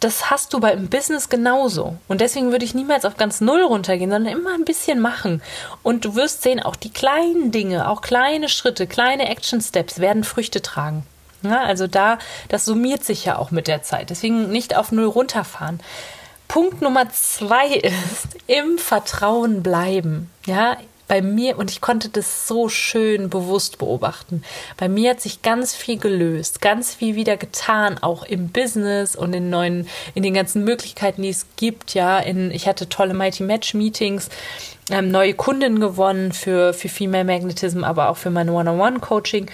Das 0.00 0.30
hast 0.30 0.52
du 0.52 0.60
beim 0.60 0.88
Business 0.88 1.30
genauso. 1.30 1.96
Und 2.06 2.20
deswegen 2.20 2.52
würde 2.52 2.66
ich 2.66 2.74
niemals 2.74 3.06
auf 3.06 3.16
ganz 3.16 3.40
Null 3.40 3.62
runtergehen, 3.62 4.10
sondern 4.10 4.32
immer 4.32 4.52
ein 4.54 4.66
bisschen 4.66 5.00
machen. 5.00 5.42
Und 5.82 6.04
du 6.04 6.14
wirst 6.14 6.42
sehen, 6.42 6.60
auch 6.60 6.76
die 6.76 6.92
kleinen 6.92 7.50
Dinge, 7.50 7.88
auch 7.88 8.02
kleine 8.02 8.48
Schritte, 8.48 8.86
kleine 8.86 9.28
Action 9.28 9.60
Steps 9.62 9.98
werden 9.98 10.22
Früchte 10.22 10.60
tragen. 10.60 11.06
Ja, 11.42 11.62
also 11.62 11.86
da, 11.86 12.18
das 12.48 12.64
summiert 12.64 13.04
sich 13.04 13.24
ja 13.24 13.38
auch 13.38 13.50
mit 13.50 13.68
der 13.68 13.82
Zeit. 13.82 14.10
Deswegen 14.10 14.50
nicht 14.50 14.76
auf 14.76 14.92
Null 14.92 15.06
runterfahren. 15.06 15.80
Punkt 16.56 16.80
Nummer 16.80 17.10
zwei 17.10 17.68
ist 17.68 18.28
im 18.46 18.78
Vertrauen 18.78 19.62
bleiben. 19.62 20.30
Ja, 20.46 20.78
bei 21.06 21.20
mir, 21.20 21.58
und 21.58 21.70
ich 21.70 21.82
konnte 21.82 22.08
das 22.08 22.48
so 22.48 22.70
schön 22.70 23.28
bewusst 23.28 23.76
beobachten, 23.76 24.42
bei 24.78 24.88
mir 24.88 25.10
hat 25.10 25.20
sich 25.20 25.42
ganz 25.42 25.74
viel 25.74 25.98
gelöst, 25.98 26.62
ganz 26.62 26.94
viel 26.94 27.14
wieder 27.14 27.36
getan, 27.36 27.98
auch 28.00 28.22
im 28.22 28.48
Business 28.48 29.16
und 29.16 29.34
in 29.34 29.50
neuen, 29.50 29.86
in 30.14 30.22
den 30.22 30.32
ganzen 30.32 30.64
Möglichkeiten, 30.64 31.20
die 31.20 31.28
es 31.28 31.44
gibt, 31.56 31.92
ja, 31.92 32.18
in, 32.18 32.50
ich 32.50 32.66
hatte 32.66 32.88
tolle 32.88 33.12
Mighty 33.12 33.42
Match 33.42 33.74
Meetings, 33.74 34.30
ähm, 34.90 35.10
neue 35.10 35.34
Kunden 35.34 35.78
gewonnen 35.78 36.32
für, 36.32 36.72
für 36.72 36.88
Female 36.88 37.24
Magnetism, 37.24 37.84
aber 37.84 38.08
auch 38.08 38.16
für 38.16 38.30
mein 38.30 38.48
One-on-One-Coaching 38.48 39.50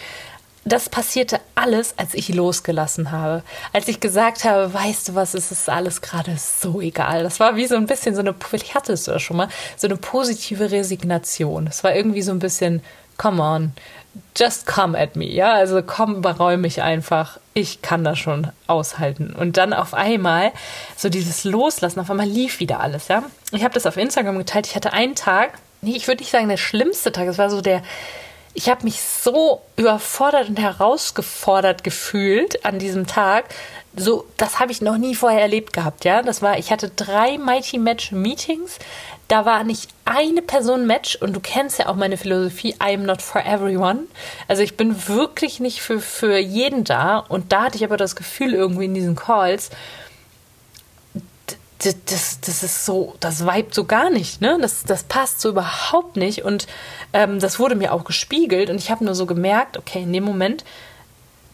das 0.64 0.88
passierte 0.88 1.40
alles, 1.54 1.94
als 1.96 2.14
ich 2.14 2.28
losgelassen 2.28 3.10
habe. 3.10 3.42
Als 3.72 3.88
ich 3.88 3.98
gesagt 3.98 4.44
habe, 4.44 4.72
weißt 4.72 5.08
du 5.08 5.14
was, 5.14 5.34
es 5.34 5.50
ist 5.50 5.68
alles 5.68 6.00
gerade 6.00 6.36
so 6.38 6.80
egal. 6.80 7.24
Das 7.24 7.40
war 7.40 7.56
wie 7.56 7.66
so 7.66 7.76
ein 7.76 7.86
bisschen 7.86 8.14
so 8.14 8.20
eine, 8.20 8.34
ich 8.52 8.74
hatte 8.74 8.92
es 8.92 9.06
ja 9.06 9.18
schon 9.18 9.38
mal, 9.38 9.48
so 9.76 9.88
eine 9.88 9.96
positive 9.96 10.70
Resignation. 10.70 11.66
Es 11.66 11.82
war 11.82 11.94
irgendwie 11.94 12.22
so 12.22 12.30
ein 12.30 12.38
bisschen, 12.38 12.80
come 13.18 13.42
on, 13.42 13.72
just 14.36 14.66
come 14.66 14.98
at 14.98 15.16
me. 15.16 15.26
Ja, 15.26 15.52
also 15.52 15.82
komm, 15.82 16.16
überräum 16.16 16.60
mich 16.60 16.80
einfach. 16.80 17.38
Ich 17.54 17.82
kann 17.82 18.04
das 18.04 18.18
schon 18.18 18.48
aushalten. 18.68 19.34
Und 19.34 19.56
dann 19.56 19.72
auf 19.72 19.94
einmal, 19.94 20.52
so 20.96 21.08
dieses 21.08 21.42
Loslassen, 21.42 21.98
auf 21.98 22.10
einmal 22.10 22.28
lief 22.28 22.60
wieder 22.60 22.80
alles, 22.80 23.08
ja. 23.08 23.24
Ich 23.50 23.64
habe 23.64 23.74
das 23.74 23.86
auf 23.86 23.96
Instagram 23.96 24.38
geteilt. 24.38 24.68
Ich 24.68 24.76
hatte 24.76 24.92
einen 24.92 25.16
Tag, 25.16 25.58
nee, 25.80 25.96
ich 25.96 26.06
würde 26.06 26.22
nicht 26.22 26.30
sagen 26.30 26.48
der 26.48 26.56
schlimmste 26.56 27.10
Tag, 27.10 27.26
es 27.26 27.38
war 27.38 27.50
so 27.50 27.60
der, 27.60 27.82
ich 28.54 28.68
habe 28.68 28.84
mich 28.84 29.00
so 29.00 29.62
überfordert 29.76 30.48
und 30.48 30.58
herausgefordert 30.58 31.84
gefühlt 31.84 32.64
an 32.64 32.78
diesem 32.78 33.06
Tag. 33.06 33.46
So, 33.96 34.26
das 34.36 34.58
habe 34.58 34.72
ich 34.72 34.80
noch 34.80 34.96
nie 34.96 35.14
vorher 35.14 35.42
erlebt 35.42 35.72
gehabt, 35.72 36.04
ja. 36.04 36.22
Das 36.22 36.42
war, 36.42 36.58
ich 36.58 36.70
hatte 36.70 36.90
drei 36.90 37.38
Mighty 37.38 37.78
Match 37.78 38.12
Meetings. 38.12 38.78
Da 39.28 39.46
war 39.46 39.64
nicht 39.64 39.90
eine 40.04 40.42
Person 40.42 40.86
Match 40.86 41.16
und 41.16 41.34
du 41.34 41.40
kennst 41.40 41.78
ja 41.78 41.88
auch 41.88 41.94
meine 41.94 42.18
Philosophie, 42.18 42.74
I 42.82 42.94
am 42.94 43.04
not 43.04 43.22
for 43.22 43.44
everyone. 43.44 44.00
Also 44.48 44.62
ich 44.62 44.76
bin 44.76 45.08
wirklich 45.08 45.60
nicht 45.60 45.80
für, 45.80 46.00
für 46.00 46.36
jeden 46.36 46.84
da 46.84 47.18
und 47.18 47.52
da 47.52 47.64
hatte 47.64 47.76
ich 47.76 47.84
aber 47.84 47.96
das 47.96 48.16
Gefühl 48.16 48.52
irgendwie 48.52 48.86
in 48.86 48.94
diesen 48.94 49.16
Calls, 49.16 49.70
das, 51.84 52.40
das 52.40 52.62
ist 52.62 52.84
so, 52.84 53.14
das 53.20 53.44
vibet 53.46 53.74
so 53.74 53.84
gar 53.84 54.10
nicht, 54.10 54.40
ne? 54.40 54.58
Das, 54.60 54.84
das 54.84 55.04
passt 55.04 55.40
so 55.40 55.48
überhaupt 55.48 56.16
nicht. 56.16 56.44
Und 56.44 56.66
ähm, 57.12 57.40
das 57.40 57.58
wurde 57.58 57.74
mir 57.74 57.92
auch 57.92 58.04
gespiegelt 58.04 58.70
und 58.70 58.76
ich 58.76 58.90
habe 58.90 59.04
nur 59.04 59.14
so 59.14 59.26
gemerkt, 59.26 59.76
okay, 59.76 60.02
in 60.02 60.12
dem 60.12 60.24
Moment, 60.24 60.64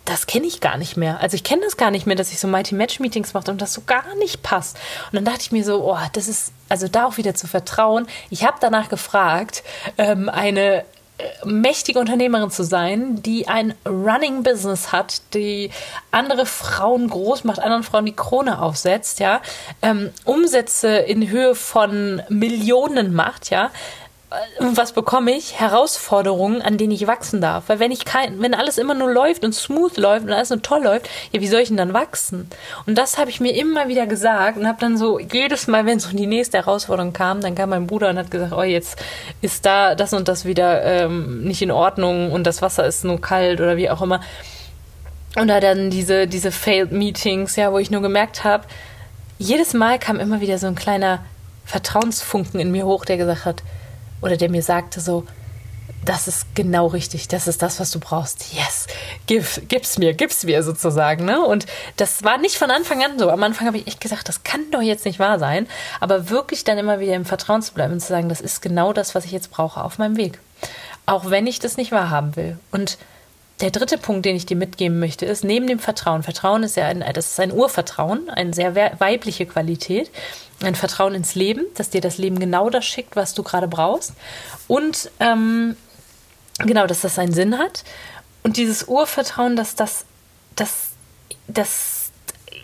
das 0.04 0.26
kenne 0.26 0.46
ich 0.46 0.60
gar 0.60 0.78
nicht 0.78 0.96
mehr. 0.96 1.20
Also 1.20 1.34
ich 1.34 1.44
kenne 1.44 1.62
das 1.62 1.76
gar 1.76 1.90
nicht 1.90 2.06
mehr, 2.06 2.16
dass 2.16 2.32
ich 2.32 2.40
so 2.40 2.48
Mighty 2.48 2.74
Match 2.74 2.98
Meetings 2.98 3.34
mache 3.34 3.50
und 3.50 3.60
das 3.60 3.74
so 3.74 3.82
gar 3.86 4.14
nicht 4.16 4.42
passt. 4.42 4.78
Und 5.10 5.16
dann 5.16 5.24
dachte 5.24 5.42
ich 5.42 5.52
mir 5.52 5.64
so, 5.64 5.84
oh, 5.84 5.98
das 6.14 6.28
ist 6.28 6.52
also 6.70 6.88
da 6.88 7.06
auch 7.06 7.18
wieder 7.18 7.34
zu 7.34 7.46
vertrauen. 7.46 8.06
Ich 8.30 8.44
habe 8.44 8.56
danach 8.60 8.88
gefragt, 8.88 9.62
ähm, 9.98 10.28
eine 10.30 10.84
mächtige 11.44 11.98
Unternehmerin 11.98 12.50
zu 12.50 12.62
sein, 12.62 13.22
die 13.22 13.48
ein 13.48 13.74
Running 13.86 14.42
Business 14.42 14.92
hat, 14.92 15.22
die 15.34 15.70
andere 16.10 16.46
Frauen 16.46 17.08
groß 17.08 17.44
macht, 17.44 17.58
anderen 17.58 17.82
Frauen 17.82 18.06
die 18.06 18.14
Krone 18.14 18.60
aufsetzt, 18.60 19.20
ja, 19.20 19.40
ähm, 19.82 20.10
Umsätze 20.24 20.88
in 20.88 21.28
Höhe 21.28 21.54
von 21.54 22.22
Millionen 22.28 23.14
macht, 23.14 23.50
ja, 23.50 23.70
was 24.60 24.92
bekomme 24.92 25.30
ich? 25.30 25.58
Herausforderungen, 25.58 26.60
an 26.60 26.76
denen 26.76 26.92
ich 26.92 27.06
wachsen 27.06 27.40
darf. 27.40 27.64
Weil 27.68 27.78
wenn 27.78 27.90
ich 27.90 28.04
kein, 28.04 28.40
wenn 28.42 28.52
alles 28.52 28.76
immer 28.76 28.92
nur 28.92 29.10
läuft 29.10 29.42
und 29.42 29.54
smooth 29.54 29.96
läuft 29.96 30.26
und 30.26 30.32
alles 30.32 30.50
nur 30.50 30.60
toll 30.60 30.82
läuft, 30.82 31.08
ja, 31.32 31.40
wie 31.40 31.48
soll 31.48 31.60
ich 31.60 31.68
denn 31.68 31.78
dann 31.78 31.94
wachsen? 31.94 32.50
Und 32.86 32.98
das 32.98 33.16
habe 33.16 33.30
ich 33.30 33.40
mir 33.40 33.54
immer 33.54 33.88
wieder 33.88 34.06
gesagt 34.06 34.58
und 34.58 34.68
habe 34.68 34.78
dann 34.80 34.98
so 34.98 35.18
jedes 35.18 35.66
Mal, 35.66 35.86
wenn 35.86 35.98
so 35.98 36.10
die 36.10 36.26
nächste 36.26 36.58
Herausforderung 36.58 37.14
kam, 37.14 37.40
dann 37.40 37.54
kam 37.54 37.70
mein 37.70 37.86
Bruder 37.86 38.10
und 38.10 38.18
hat 38.18 38.30
gesagt, 38.30 38.52
oh, 38.52 38.62
jetzt 38.62 38.98
ist 39.40 39.64
da 39.64 39.94
das 39.94 40.12
und 40.12 40.28
das 40.28 40.44
wieder 40.44 40.82
ähm, 40.82 41.44
nicht 41.44 41.62
in 41.62 41.70
Ordnung 41.70 42.30
und 42.30 42.44
das 42.44 42.60
Wasser 42.60 42.86
ist 42.86 43.04
nur 43.04 43.20
kalt 43.20 43.60
oder 43.60 43.78
wie 43.78 43.88
auch 43.88 44.02
immer. 44.02 44.20
Und 45.36 45.48
da 45.48 45.60
dann 45.60 45.88
diese, 45.88 46.26
diese 46.26 46.52
Failed 46.52 46.92
Meetings, 46.92 47.56
ja, 47.56 47.72
wo 47.72 47.78
ich 47.78 47.90
nur 47.90 48.02
gemerkt 48.02 48.44
habe, 48.44 48.64
jedes 49.38 49.72
Mal 49.72 49.98
kam 49.98 50.20
immer 50.20 50.40
wieder 50.40 50.58
so 50.58 50.66
ein 50.66 50.74
kleiner 50.74 51.20
Vertrauensfunken 51.64 52.60
in 52.60 52.70
mir 52.70 52.84
hoch, 52.84 53.04
der 53.04 53.16
gesagt 53.16 53.44
hat, 53.44 53.62
oder 54.20 54.36
der 54.36 54.50
mir 54.50 54.62
sagte 54.62 55.00
so, 55.00 55.24
das 56.04 56.26
ist 56.28 56.54
genau 56.54 56.86
richtig, 56.86 57.28
das 57.28 57.46
ist 57.48 57.60
das, 57.60 57.80
was 57.80 57.90
du 57.90 58.00
brauchst. 58.00 58.54
Yes, 58.54 58.86
Gib, 59.26 59.44
gib's 59.68 59.98
mir, 59.98 60.14
gib's 60.14 60.44
mir 60.44 60.62
sozusagen. 60.62 61.24
Ne? 61.24 61.44
Und 61.44 61.66
das 61.96 62.24
war 62.24 62.38
nicht 62.38 62.56
von 62.56 62.70
Anfang 62.70 63.04
an 63.04 63.18
so. 63.18 63.30
Am 63.30 63.42
Anfang 63.42 63.66
habe 63.66 63.76
ich 63.76 63.86
echt 63.86 64.00
gesagt, 64.00 64.28
das 64.28 64.42
kann 64.42 64.70
doch 64.70 64.80
jetzt 64.80 65.04
nicht 65.04 65.18
wahr 65.18 65.38
sein. 65.38 65.66
Aber 66.00 66.30
wirklich 66.30 66.64
dann 66.64 66.78
immer 66.78 67.00
wieder 67.00 67.14
im 67.14 67.26
Vertrauen 67.26 67.60
zu 67.62 67.74
bleiben 67.74 67.94
und 67.94 68.00
zu 68.00 68.08
sagen, 68.08 68.28
das 68.28 68.40
ist 68.40 68.62
genau 68.62 68.92
das, 68.92 69.14
was 69.14 69.24
ich 69.24 69.32
jetzt 69.32 69.50
brauche 69.50 69.82
auf 69.82 69.98
meinem 69.98 70.16
Weg. 70.16 70.38
Auch 71.04 71.30
wenn 71.30 71.46
ich 71.46 71.58
das 71.58 71.76
nicht 71.76 71.92
wahrhaben 71.92 72.36
will. 72.36 72.58
Und 72.70 72.96
der 73.60 73.70
dritte 73.70 73.98
Punkt, 73.98 74.24
den 74.24 74.36
ich 74.36 74.46
dir 74.46 74.56
mitgeben 74.56 75.00
möchte, 75.00 75.26
ist 75.26 75.42
neben 75.42 75.66
dem 75.66 75.80
Vertrauen. 75.80 76.22
Vertrauen 76.22 76.62
ist 76.62 76.76
ja 76.76 76.86
ein, 76.86 77.04
das 77.14 77.32
ist 77.32 77.40
ein 77.40 77.52
Urvertrauen, 77.52 78.30
eine 78.30 78.54
sehr 78.54 78.74
weibliche 78.74 79.46
Qualität. 79.46 80.10
Ein 80.62 80.74
Vertrauen 80.74 81.14
ins 81.14 81.34
Leben, 81.34 81.64
dass 81.74 81.90
dir 81.90 82.00
das 82.00 82.18
Leben 82.18 82.38
genau 82.38 82.70
das 82.70 82.84
schickt, 82.84 83.16
was 83.16 83.34
du 83.34 83.42
gerade 83.42 83.68
brauchst. 83.68 84.12
Und 84.66 85.10
ähm, 85.18 85.76
genau, 86.58 86.86
dass 86.86 87.00
das 87.00 87.18
einen 87.18 87.32
Sinn 87.32 87.58
hat. 87.58 87.84
Und 88.42 88.56
dieses 88.56 88.86
Urvertrauen, 88.86 89.56
dass 89.56 89.74
das, 89.74 90.04
das, 90.54 90.90
das, 91.48 92.10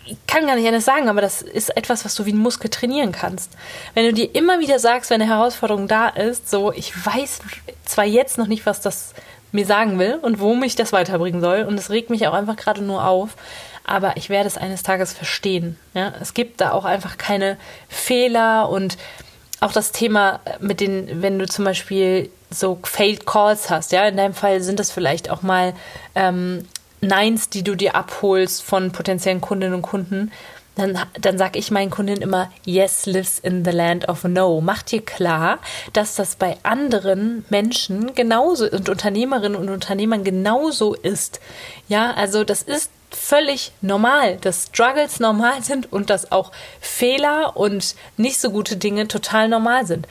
ich 0.05 0.17
kann 0.27 0.45
gar 0.45 0.55
nicht 0.55 0.67
anders 0.67 0.85
sagen, 0.85 1.09
aber 1.09 1.21
das 1.21 1.41
ist 1.41 1.75
etwas, 1.75 2.05
was 2.05 2.15
du 2.15 2.25
wie 2.25 2.33
ein 2.33 2.37
Muskel 2.37 2.69
trainieren 2.69 3.11
kannst. 3.11 3.51
Wenn 3.93 4.05
du 4.05 4.13
dir 4.13 4.33
immer 4.33 4.59
wieder 4.59 4.79
sagst, 4.79 5.09
wenn 5.09 5.21
eine 5.21 5.29
Herausforderung 5.31 5.87
da 5.87 6.07
ist, 6.07 6.49
so, 6.49 6.71
ich 6.71 6.93
weiß 7.05 7.39
zwar 7.85 8.05
jetzt 8.05 8.37
noch 8.37 8.47
nicht, 8.47 8.65
was 8.65 8.81
das 8.81 9.13
mir 9.55 9.65
sagen 9.65 9.97
will 9.97 10.19
und 10.21 10.39
wo 10.39 10.53
mich 10.55 10.75
das 10.75 10.93
weiterbringen 10.93 11.41
soll. 11.41 11.63
Und 11.63 11.79
es 11.79 11.89
regt 11.89 12.09
mich 12.09 12.27
auch 12.27 12.33
einfach 12.33 12.55
gerade 12.55 12.83
nur 12.83 13.05
auf. 13.05 13.35
Aber 13.83 14.17
ich 14.17 14.29
werde 14.29 14.47
es 14.47 14.57
eines 14.57 14.83
Tages 14.83 15.13
verstehen. 15.13 15.77
Ja? 15.93 16.13
Es 16.21 16.33
gibt 16.33 16.61
da 16.61 16.71
auch 16.71 16.85
einfach 16.85 17.17
keine 17.17 17.57
Fehler 17.87 18.69
und 18.69 18.97
auch 19.61 19.71
das 19.71 19.91
Thema 19.91 20.41
mit 20.59 20.79
den, 20.79 21.21
wenn 21.21 21.39
du 21.39 21.47
zum 21.47 21.65
Beispiel 21.65 22.29
so 22.49 22.79
Failed 22.83 23.25
Calls 23.25 23.69
hast, 23.69 23.91
ja, 23.91 24.07
in 24.07 24.17
deinem 24.17 24.33
Fall 24.33 24.61
sind 24.61 24.79
das 24.79 24.91
vielleicht 24.91 25.29
auch 25.29 25.41
mal 25.41 25.73
ähm, 26.13 26.65
Neins, 27.01 27.49
die 27.49 27.63
du 27.63 27.75
dir 27.75 27.95
abholst 27.95 28.63
von 28.63 28.91
potenziellen 28.91 29.41
Kundinnen 29.41 29.75
und 29.75 29.81
Kunden, 29.81 30.31
dann, 30.75 30.99
dann 31.19 31.37
sage 31.37 31.57
ich 31.57 31.71
meinen 31.71 31.89
Kundinnen 31.89 32.21
immer, 32.21 32.51
yes 32.65 33.05
lives 33.05 33.39
in 33.39 33.63
the 33.63 33.71
land 33.71 34.07
of 34.09 34.23
no. 34.23 34.61
Mach 34.61 34.83
dir 34.83 35.03
klar, 35.03 35.59
dass 35.93 36.15
das 36.15 36.35
bei 36.35 36.57
anderen 36.63 37.45
Menschen 37.49 38.13
genauso 38.13 38.69
und 38.69 38.89
Unternehmerinnen 38.89 39.55
und 39.55 39.69
Unternehmern 39.69 40.23
genauso 40.23 40.93
ist. 40.93 41.39
Ja, 41.87 42.13
also 42.13 42.43
das 42.43 42.61
ist 42.61 42.91
völlig 43.09 43.71
normal, 43.81 44.37
dass 44.37 44.65
Struggles 44.65 45.19
normal 45.19 45.63
sind 45.63 45.91
und 45.91 46.09
dass 46.09 46.31
auch 46.31 46.51
Fehler 46.81 47.55
und 47.55 47.95
nicht 48.17 48.39
so 48.39 48.51
gute 48.51 48.75
Dinge 48.75 49.07
total 49.07 49.47
normal 49.47 49.85
sind. 49.85 50.07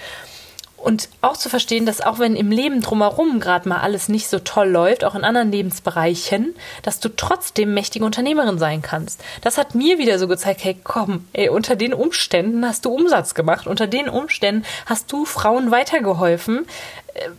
Und 0.85 1.09
auch 1.23 1.38
zu 1.38 1.49
verstehen, 1.49 1.87
dass 1.87 2.03
auch 2.03 2.18
wenn 2.18 2.37
im 2.37 2.51
Leben 2.51 2.83
drumherum 2.83 3.40
gerade 3.40 3.66
mal 3.66 3.81
alles 3.81 4.11
nicht 4.11 4.29
so 4.29 4.38
toll 4.38 4.68
läuft, 4.68 5.03
auch 5.03 5.14
in 5.14 5.25
anderen 5.25 5.51
Lebensbereichen, 5.51 6.55
dass 6.83 7.01
du 7.01 7.09
trotzdem 7.09 7.73
mächtige 7.73 8.05
Unternehmerin 8.05 8.59
sein 8.59 8.83
kannst. 8.83 9.25
Das 9.40 9.57
hat 9.57 9.75
mir 9.75 9.97
wieder 9.97 10.18
so 10.18 10.29
gezeigt, 10.29 10.62
hey 10.62 10.77
komm, 10.85 11.27
ey, 11.33 11.49
unter 11.49 11.75
den 11.75 11.94
Umständen 11.94 12.66
hast 12.66 12.85
du 12.85 12.90
Umsatz 12.90 13.33
gemacht, 13.33 13.66
unter 13.66 13.87
den 13.87 14.11
Umständen 14.11 14.66
hast 14.85 15.11
du 15.11 15.25
Frauen 15.25 15.70
weitergeholfen 15.70 16.66
äh, 17.14 17.31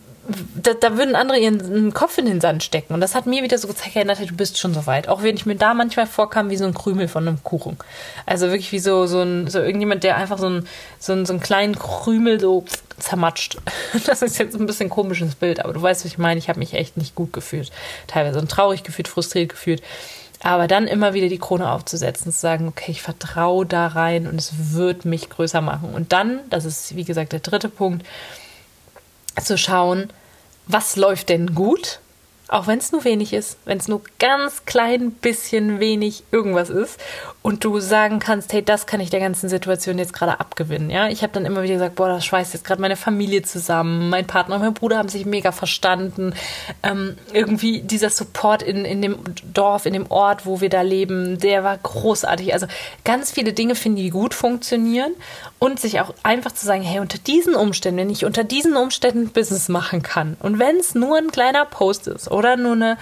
da, 0.54 0.74
da, 0.74 0.96
würden 0.96 1.14
andere 1.14 1.38
ihren 1.38 1.92
Kopf 1.94 2.18
in 2.18 2.26
den 2.26 2.40
Sand 2.40 2.62
stecken. 2.62 2.94
Und 2.94 3.00
das 3.00 3.14
hat 3.14 3.26
mir 3.26 3.42
wieder 3.42 3.58
so 3.58 3.68
gezeigt, 3.68 3.94
hey 3.94 4.04
Natalie, 4.04 4.28
du 4.28 4.36
bist 4.36 4.58
schon 4.58 4.74
so 4.74 4.86
weit. 4.86 5.08
Auch 5.08 5.22
wenn 5.22 5.36
ich 5.36 5.46
mir 5.46 5.56
da 5.56 5.74
manchmal 5.74 6.06
vorkam 6.06 6.50
wie 6.50 6.56
so 6.56 6.64
ein 6.64 6.74
Krümel 6.74 7.08
von 7.08 7.26
einem 7.26 7.42
Kuchen. 7.42 7.76
Also 8.24 8.46
wirklich 8.48 8.72
wie 8.72 8.78
so, 8.78 9.06
so, 9.06 9.22
ein, 9.22 9.48
so 9.48 9.60
irgendjemand, 9.60 10.04
der 10.04 10.16
einfach 10.16 10.38
so, 10.38 10.48
ein, 10.48 10.68
so, 10.98 11.12
ein, 11.12 11.26
so 11.26 11.32
einen 11.32 11.40
kleinen 11.40 11.78
Krümel 11.78 12.40
so 12.40 12.64
zermatscht. 12.98 13.58
Das 14.06 14.22
ist 14.22 14.38
jetzt 14.38 14.58
ein 14.58 14.66
bisschen 14.66 14.86
ein 14.86 14.90
komisches 14.90 15.34
Bild, 15.34 15.64
aber 15.64 15.72
du 15.72 15.82
weißt, 15.82 16.04
was 16.04 16.10
ich 16.10 16.18
meine. 16.18 16.38
Ich 16.38 16.48
habe 16.48 16.58
mich 16.58 16.74
echt 16.74 16.96
nicht 16.96 17.14
gut 17.14 17.32
gefühlt. 17.32 17.70
Teilweise 18.06 18.38
und 18.38 18.50
traurig 18.50 18.82
gefühlt, 18.82 19.08
frustriert 19.08 19.50
gefühlt. 19.50 19.82
Aber 20.42 20.66
dann 20.66 20.86
immer 20.86 21.14
wieder 21.14 21.28
die 21.28 21.38
Krone 21.38 21.70
aufzusetzen, 21.70 22.30
zu 22.30 22.38
sagen, 22.38 22.68
okay, 22.68 22.90
ich 22.90 23.02
vertraue 23.02 23.64
da 23.64 23.86
rein 23.86 24.26
und 24.26 24.38
es 24.38 24.52
wird 24.74 25.04
mich 25.04 25.30
größer 25.30 25.60
machen. 25.60 25.94
Und 25.94 26.12
dann, 26.12 26.40
das 26.50 26.64
ist 26.64 26.94
wie 26.94 27.04
gesagt 27.04 27.32
der 27.32 27.40
dritte 27.40 27.68
Punkt, 27.68 28.04
zu 29.42 29.58
schauen, 29.58 30.10
was 30.66 30.96
läuft 30.96 31.28
denn 31.28 31.54
gut 31.54 32.00
auch 32.48 32.68
wenn 32.68 32.78
es 32.78 32.92
nur 32.92 33.04
wenig 33.04 33.32
ist, 33.32 33.58
wenn 33.64 33.78
es 33.78 33.88
nur 33.88 34.02
ganz 34.18 34.64
klein 34.66 35.10
bisschen 35.10 35.80
wenig 35.80 36.22
irgendwas 36.30 36.70
ist 36.70 37.00
und 37.42 37.64
du 37.64 37.80
sagen 37.80 38.20
kannst, 38.20 38.52
hey, 38.52 38.62
das 38.62 38.86
kann 38.86 39.00
ich 39.00 39.10
der 39.10 39.18
ganzen 39.18 39.48
Situation 39.48 39.98
jetzt 39.98 40.12
gerade 40.12 40.38
abgewinnen. 40.38 40.90
Ja, 40.90 41.08
ich 41.08 41.22
habe 41.22 41.32
dann 41.32 41.44
immer 41.44 41.62
wieder 41.64 41.74
gesagt, 41.74 41.96
boah, 41.96 42.08
das 42.08 42.24
schweißt 42.24 42.54
jetzt 42.54 42.64
gerade 42.64 42.80
meine 42.80 42.96
Familie 42.96 43.42
zusammen, 43.42 44.10
mein 44.10 44.26
Partner 44.26 44.56
und 44.56 44.62
mein 44.62 44.74
Bruder 44.74 44.98
haben 44.98 45.08
sich 45.08 45.26
mega 45.26 45.50
verstanden. 45.50 46.34
Ähm, 46.84 47.16
irgendwie 47.32 47.82
dieser 47.82 48.10
Support 48.10 48.62
in, 48.62 48.84
in 48.84 49.02
dem 49.02 49.18
Dorf, 49.52 49.86
in 49.86 49.92
dem 49.92 50.08
Ort, 50.10 50.46
wo 50.46 50.60
wir 50.60 50.68
da 50.68 50.82
leben, 50.82 51.38
der 51.38 51.64
war 51.64 51.76
großartig. 51.76 52.52
Also 52.52 52.66
ganz 53.04 53.32
viele 53.32 53.52
Dinge 53.52 53.74
finden, 53.74 53.96
die 53.96 54.10
gut 54.10 54.34
funktionieren 54.34 55.12
und 55.58 55.80
sich 55.80 56.00
auch 56.00 56.14
einfach 56.22 56.52
zu 56.52 56.64
sagen, 56.64 56.82
hey, 56.82 57.00
unter 57.00 57.18
diesen 57.18 57.56
Umständen, 57.56 57.98
wenn 57.98 58.10
ich 58.10 58.24
unter 58.24 58.44
diesen 58.44 58.76
Umständen 58.76 59.30
Business 59.30 59.68
machen 59.68 60.02
kann 60.02 60.36
und 60.40 60.58
wenn 60.60 60.76
es 60.76 60.94
nur 60.94 61.16
ein 61.16 61.32
kleiner 61.32 61.64
Post 61.64 62.06
ist 62.06 62.30
oder 62.36 62.56
nur 62.56 62.72
eine, 62.72 62.98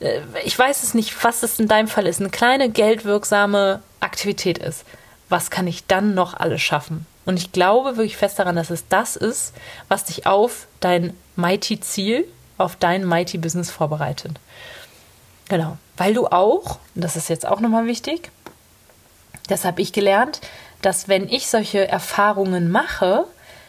äh, 0.00 0.20
ich 0.44 0.58
weiß 0.58 0.82
es 0.82 0.94
nicht, 0.94 1.24
was 1.24 1.42
es 1.42 1.60
in 1.60 1.68
deinem 1.68 1.88
Fall 1.88 2.06
ist, 2.06 2.20
eine 2.20 2.30
kleine 2.30 2.68
geldwirksame 2.68 3.80
Aktivität 4.00 4.58
ist. 4.58 4.84
Was 5.28 5.50
kann 5.50 5.66
ich 5.66 5.86
dann 5.86 6.14
noch 6.14 6.34
alles 6.34 6.60
schaffen? 6.60 7.06
Und 7.24 7.38
ich 7.38 7.52
glaube 7.52 7.96
wirklich 7.96 8.16
fest 8.16 8.38
daran, 8.38 8.56
dass 8.56 8.70
es 8.70 8.88
das 8.88 9.16
ist, 9.16 9.54
was 9.88 10.04
dich 10.04 10.26
auf 10.26 10.66
dein 10.80 11.16
Mighty-Ziel, 11.36 12.26
auf 12.58 12.76
dein 12.76 13.04
Mighty-Business 13.04 13.70
vorbereitet. 13.70 14.32
Genau. 15.48 15.78
Weil 15.96 16.14
du 16.14 16.26
auch, 16.26 16.78
das 16.94 17.16
ist 17.16 17.28
jetzt 17.28 17.46
auch 17.46 17.60
nochmal 17.60 17.86
wichtig, 17.86 18.30
das 19.48 19.64
habe 19.64 19.80
ich 19.80 19.92
gelernt, 19.92 20.40
dass 20.82 21.08
wenn 21.08 21.28
ich 21.28 21.46
solche 21.46 21.86
Erfahrungen 21.88 22.70
mache, 22.70 23.24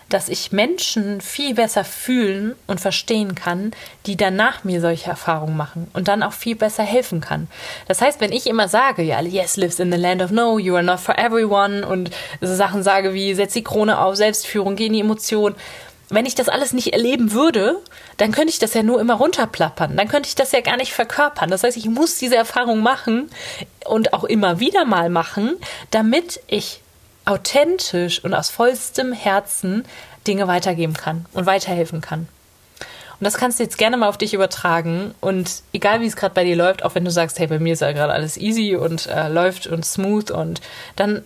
dass 0.10 0.30
ich 0.30 0.52
Menschen 0.52 1.20
viel 1.22 1.56
besser 1.56 1.84
fühlen 1.84 2.56
und 2.68 2.80
verstehen 2.80 3.36
kann, 3.36 3.72
die 4.06 4.16
dann 4.16 4.36
nach 4.36 4.64
mir 4.64 4.82
solche 4.82 5.10
Erfahrungen 5.10 5.58
machen 5.58 5.88
und 5.94 6.08
dann 6.08 6.24
auch 6.24 6.34
viel 6.34 6.56
besser 6.56 6.84
helfen 6.84 7.22
kann. 7.22 7.48
Das 7.88 8.02
heißt, 8.02 8.22
wenn 8.22 8.32
ich 8.32 8.48
immer 8.48 8.68
sage, 8.68 9.02
ja, 9.02 9.20
yes 9.22 9.58
lives 9.58 9.80
in 9.80 9.92
the 9.92 9.98
land 9.98 10.22
of 10.22 10.32
no, 10.32 10.60
you 10.60 10.76
are 10.76 10.84
not 10.84 11.00
for 11.00 11.18
everyone 11.18 11.86
und 11.86 12.12
so 12.42 12.56
Sachen 12.56 12.84
sage 12.84 13.14
wie 13.14 13.34
setz 13.34 13.54
die 13.54 13.64
Krone 13.64 14.00
auf, 14.00 14.16
Selbstführung, 14.16 14.76
geh 14.76 14.88
in 14.88 14.94
die 14.94 15.00
Emotion, 15.00 15.56
wenn 16.10 16.26
ich 16.26 16.36
das 16.36 16.50
alles 16.50 16.74
nicht 16.74 16.94
erleben 16.94 17.32
würde, 17.32 17.82
dann 18.18 18.32
könnte 18.32 18.52
ich 18.52 18.60
das 18.60 18.74
ja 18.74 18.84
nur 18.84 19.02
immer 19.02 19.16
runterplappern. 19.16 19.98
Dann 19.98 20.08
könnte 20.08 20.30
ich 20.30 20.36
das 20.36 20.52
ja 20.52 20.62
gar 20.62 20.78
nicht 20.78 20.94
verkörpern. 20.94 21.50
Das 21.50 21.64
heißt, 21.64 21.78
ich 21.78 21.90
muss 21.90 22.18
diese 22.18 22.36
Erfahrung 22.36 22.82
machen 22.82 23.30
und 23.86 24.14
auch 24.14 24.24
immer 24.24 24.60
wieder 24.60 24.86
mal 24.86 25.10
machen, 25.10 25.56
damit 25.92 26.40
ich 26.48 26.82
authentisch 27.26 28.24
und 28.24 28.34
aus 28.34 28.50
vollstem 28.50 29.12
Herzen 29.14 29.86
Dinge 30.28 30.48
weitergeben 30.48 30.94
kann 30.94 31.26
und 31.34 31.46
weiterhelfen 31.46 32.02
kann. 32.02 32.28
Und 33.20 33.24
das 33.24 33.36
kannst 33.38 33.60
du 33.60 33.64
jetzt 33.64 33.78
gerne 33.78 33.98
mal 33.98 34.10
auf 34.10 34.18
dich 34.18 34.34
übertragen. 34.34 35.16
Und 35.22 35.64
egal 35.72 36.02
wie 36.02 36.06
es 36.06 36.16
gerade 36.16 36.34
bei 36.34 36.44
dir 36.44 36.56
läuft, 36.56 36.84
auch 36.84 36.96
wenn 36.96 37.06
du 37.06 37.12
sagst, 37.12 37.40
hey, 37.40 37.48
bei 37.48 37.60
mir 37.60 37.74
ist 37.74 37.82
ja 37.82 37.92
gerade 37.92 38.14
alles 38.14 38.38
easy 38.38 38.76
und 38.76 39.08
äh, 39.08 39.30
läuft 39.30 39.68
und 39.68 39.86
smooth 39.86 40.32
und 40.32 40.62
dann 40.96 41.24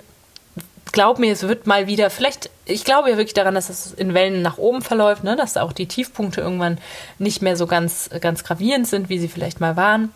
glaub 0.92 1.20
mir, 1.20 1.32
es 1.32 1.44
wird 1.44 1.68
mal 1.68 1.88
wieder, 1.88 2.10
vielleicht, 2.10 2.50
ich 2.66 2.84
glaube 2.84 3.10
ja 3.10 3.18
wirklich 3.18 3.34
daran, 3.34 3.56
dass 3.56 3.70
es 3.70 3.94
in 3.94 4.14
Wellen 4.14 4.42
nach 4.42 4.58
oben 4.58 4.82
verläuft, 4.82 5.24
ne? 5.24 5.36
dass 5.36 5.58
auch 5.58 5.74
die 5.74 5.88
Tiefpunkte 5.88 6.42
irgendwann 6.42 6.78
nicht 7.18 7.42
mehr 7.42 7.56
so 7.56 7.68
ganz, 7.68 8.10
ganz 8.22 8.44
gravierend 8.44 8.88
sind, 8.88 9.10
wie 9.10 9.20
sie 9.20 9.28
vielleicht 9.28 9.60
mal 9.60 9.76
waren. 9.76 10.12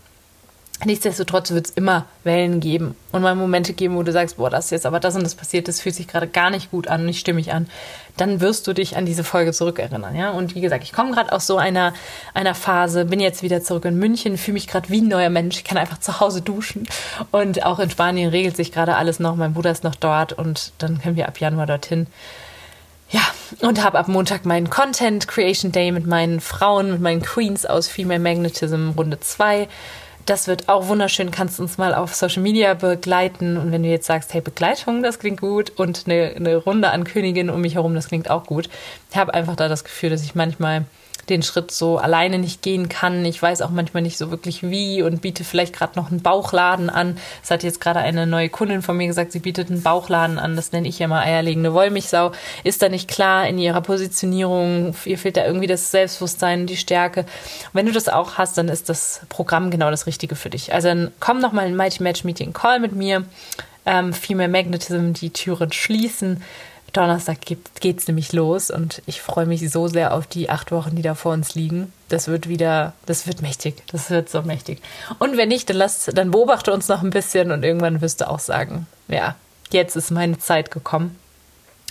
Nichtsdestotrotz 0.85 1.51
wird 1.51 1.67
es 1.67 1.73
immer 1.73 2.05
Wellen 2.23 2.59
geben 2.59 2.95
und 3.11 3.21
mal 3.21 3.35
Momente 3.35 3.73
geben, 3.73 3.95
wo 3.95 4.03
du 4.03 4.11
sagst, 4.11 4.37
boah, 4.37 4.49
das 4.49 4.65
ist 4.65 4.71
jetzt 4.71 4.85
aber 4.85 4.99
das 4.99 5.15
und 5.15 5.23
das 5.23 5.35
passiert, 5.35 5.67
das 5.67 5.79
fühlt 5.79 5.95
sich 5.95 6.07
gerade 6.07 6.27
gar 6.27 6.49
nicht 6.49 6.71
gut 6.71 6.87
an, 6.87 7.05
nicht 7.05 7.19
stimmig 7.19 7.53
an. 7.53 7.67
Dann 8.17 8.41
wirst 8.41 8.67
du 8.67 8.73
dich 8.73 8.97
an 8.97 9.05
diese 9.05 9.23
Folge 9.23 9.53
zurückerinnern, 9.53 10.15
ja. 10.15 10.31
Und 10.31 10.55
wie 10.55 10.61
gesagt, 10.61 10.83
ich 10.83 10.93
komme 10.93 11.11
gerade 11.11 11.31
aus 11.31 11.47
so 11.47 11.57
einer, 11.57 11.93
einer 12.33 12.53
Phase, 12.53 13.05
bin 13.05 13.19
jetzt 13.19 13.43
wieder 13.43 13.61
zurück 13.61 13.85
in 13.85 13.97
München, 13.97 14.37
fühle 14.37 14.53
mich 14.53 14.67
gerade 14.67 14.89
wie 14.89 15.01
ein 15.01 15.07
neuer 15.07 15.29
Mensch, 15.29 15.57
ich 15.57 15.63
kann 15.63 15.77
einfach 15.77 15.99
zu 15.99 16.19
Hause 16.19 16.41
duschen 16.41 16.87
und 17.31 17.65
auch 17.65 17.79
in 17.79 17.89
Spanien 17.89 18.29
regelt 18.29 18.55
sich 18.55 18.71
gerade 18.71 18.95
alles 18.95 19.19
noch, 19.19 19.35
mein 19.35 19.53
Bruder 19.53 19.71
ist 19.71 19.83
noch 19.83 19.95
dort 19.95 20.33
und 20.33 20.73
dann 20.77 21.01
können 21.01 21.15
wir 21.15 21.27
ab 21.27 21.39
Januar 21.39 21.65
dorthin. 21.65 22.07
Ja, 23.09 23.21
und 23.59 23.83
habe 23.83 23.99
ab 23.99 24.07
Montag 24.07 24.43
meinen 24.43 24.71
Content 24.71 25.27
Creation 25.27 25.71
Day 25.71 25.91
mit 25.91 26.07
meinen 26.07 26.39
Frauen, 26.39 26.91
mit 26.91 27.01
meinen 27.01 27.21
Queens 27.21 27.63
aus 27.63 27.87
Female 27.87 28.19
Magnetism 28.19 28.89
Runde 28.97 29.19
2 29.19 29.67
das 30.25 30.47
wird 30.47 30.69
auch 30.69 30.87
wunderschön. 30.87 31.31
Kannst 31.31 31.59
uns 31.59 31.77
mal 31.77 31.93
auf 31.93 32.15
Social 32.15 32.41
Media 32.41 32.73
begleiten. 32.73 33.57
Und 33.57 33.71
wenn 33.71 33.83
du 33.83 33.89
jetzt 33.89 34.07
sagst, 34.07 34.33
hey, 34.33 34.41
Begleitung, 34.41 35.03
das 35.03 35.19
klingt 35.19 35.41
gut 35.41 35.71
und 35.71 36.03
eine, 36.05 36.33
eine 36.35 36.57
Runde 36.57 36.89
an 36.91 37.03
Königinnen 37.03 37.53
um 37.53 37.61
mich 37.61 37.75
herum, 37.75 37.95
das 37.95 38.07
klingt 38.07 38.29
auch 38.29 38.45
gut. 38.45 38.69
Ich 39.09 39.17
habe 39.17 39.33
einfach 39.33 39.55
da 39.55 39.67
das 39.67 39.83
Gefühl, 39.83 40.09
dass 40.09 40.23
ich 40.23 40.35
manchmal 40.35 40.85
den 41.29 41.43
Schritt 41.43 41.71
so 41.71 41.97
alleine 41.97 42.39
nicht 42.39 42.61
gehen 42.61 42.89
kann. 42.89 43.23
Ich 43.25 43.41
weiß 43.41 43.61
auch 43.61 43.69
manchmal 43.69 44.03
nicht 44.03 44.17
so 44.17 44.31
wirklich 44.31 44.63
wie 44.63 45.01
und 45.01 45.21
biete 45.21 45.43
vielleicht 45.43 45.73
gerade 45.73 45.97
noch 45.97 46.11
einen 46.11 46.21
Bauchladen 46.21 46.89
an. 46.89 47.17
Es 47.43 47.51
hat 47.51 47.63
jetzt 47.63 47.79
gerade 47.79 47.99
eine 47.99 48.27
neue 48.27 48.49
Kundin 48.49 48.81
von 48.81 48.97
mir 48.97 49.07
gesagt, 49.07 49.31
sie 49.31 49.39
bietet 49.39 49.69
einen 49.69 49.83
Bauchladen 49.83 50.39
an. 50.39 50.55
Das 50.55 50.71
nenne 50.71 50.87
ich 50.87 50.99
ja 50.99 51.07
mal 51.07 51.23
eierlegende 51.23 51.73
Wollmilchsau. 51.73 52.31
Ist 52.63 52.81
da 52.81 52.89
nicht 52.89 53.09
klar 53.09 53.47
in 53.47 53.57
ihrer 53.57 53.81
Positionierung. 53.81 54.95
Ihr 55.05 55.17
fehlt 55.17 55.37
da 55.37 55.45
irgendwie 55.45 55.67
das 55.67 55.91
Selbstbewusstsein, 55.91 56.67
die 56.67 56.77
Stärke. 56.77 57.25
wenn 57.71 57.85
du 57.85 57.91
das 57.91 58.09
auch 58.09 58.37
hast, 58.37 58.57
dann 58.57 58.67
ist 58.67 58.89
das 58.89 59.21
Programm 59.29 59.71
genau 59.71 59.89
das 59.89 60.07
Richtige 60.07 60.35
für 60.35 60.49
dich. 60.49 60.73
Also 60.73 60.89
dann 60.89 61.11
komm 61.19 61.39
noch 61.39 61.53
mal 61.53 61.67
in 61.67 61.75
Mighty 61.75 62.03
Match 62.03 62.23
Meeting 62.23 62.53
Call 62.53 62.79
mit 62.79 62.93
mir. 62.93 63.23
Ähm, 63.85 64.13
Female 64.13 64.49
Magnetism 64.49 65.11
die 65.11 65.31
Türen 65.31 65.71
schließen 65.73 66.41
Donnerstag 66.93 67.39
geht 67.41 67.99
es 67.99 68.07
nämlich 68.07 68.33
los 68.33 68.69
und 68.69 69.01
ich 69.07 69.19
freue 69.21 69.47
mich 69.47 69.67
so 69.71 69.87
sehr 69.87 70.13
auf 70.13 70.27
die 70.27 70.51
acht 70.51 70.71
Wochen, 70.71 70.95
die 70.95 71.01
da 71.01 71.15
vor 71.15 71.33
uns 71.33 71.55
liegen. 71.55 71.91
Das 72.07 72.27
wird 72.27 72.47
wieder, 72.47 72.93
das 73.07 73.25
wird 73.25 73.41
mächtig. 73.41 73.81
Das 73.91 74.11
wird 74.11 74.29
so 74.29 74.43
mächtig. 74.43 74.79
Und 75.17 75.35
wenn 75.35 75.49
nicht, 75.49 75.69
dann, 75.69 75.77
lass, 75.77 76.05
dann 76.05 76.29
beobachte 76.29 76.71
uns 76.71 76.87
noch 76.87 77.01
ein 77.01 77.09
bisschen 77.09 77.51
und 77.51 77.63
irgendwann 77.63 78.01
wirst 78.01 78.21
du 78.21 78.29
auch 78.29 78.39
sagen, 78.39 78.85
ja, 79.07 79.35
jetzt 79.71 79.95
ist 79.95 80.11
meine 80.11 80.37
Zeit 80.37 80.69
gekommen. 80.69 81.17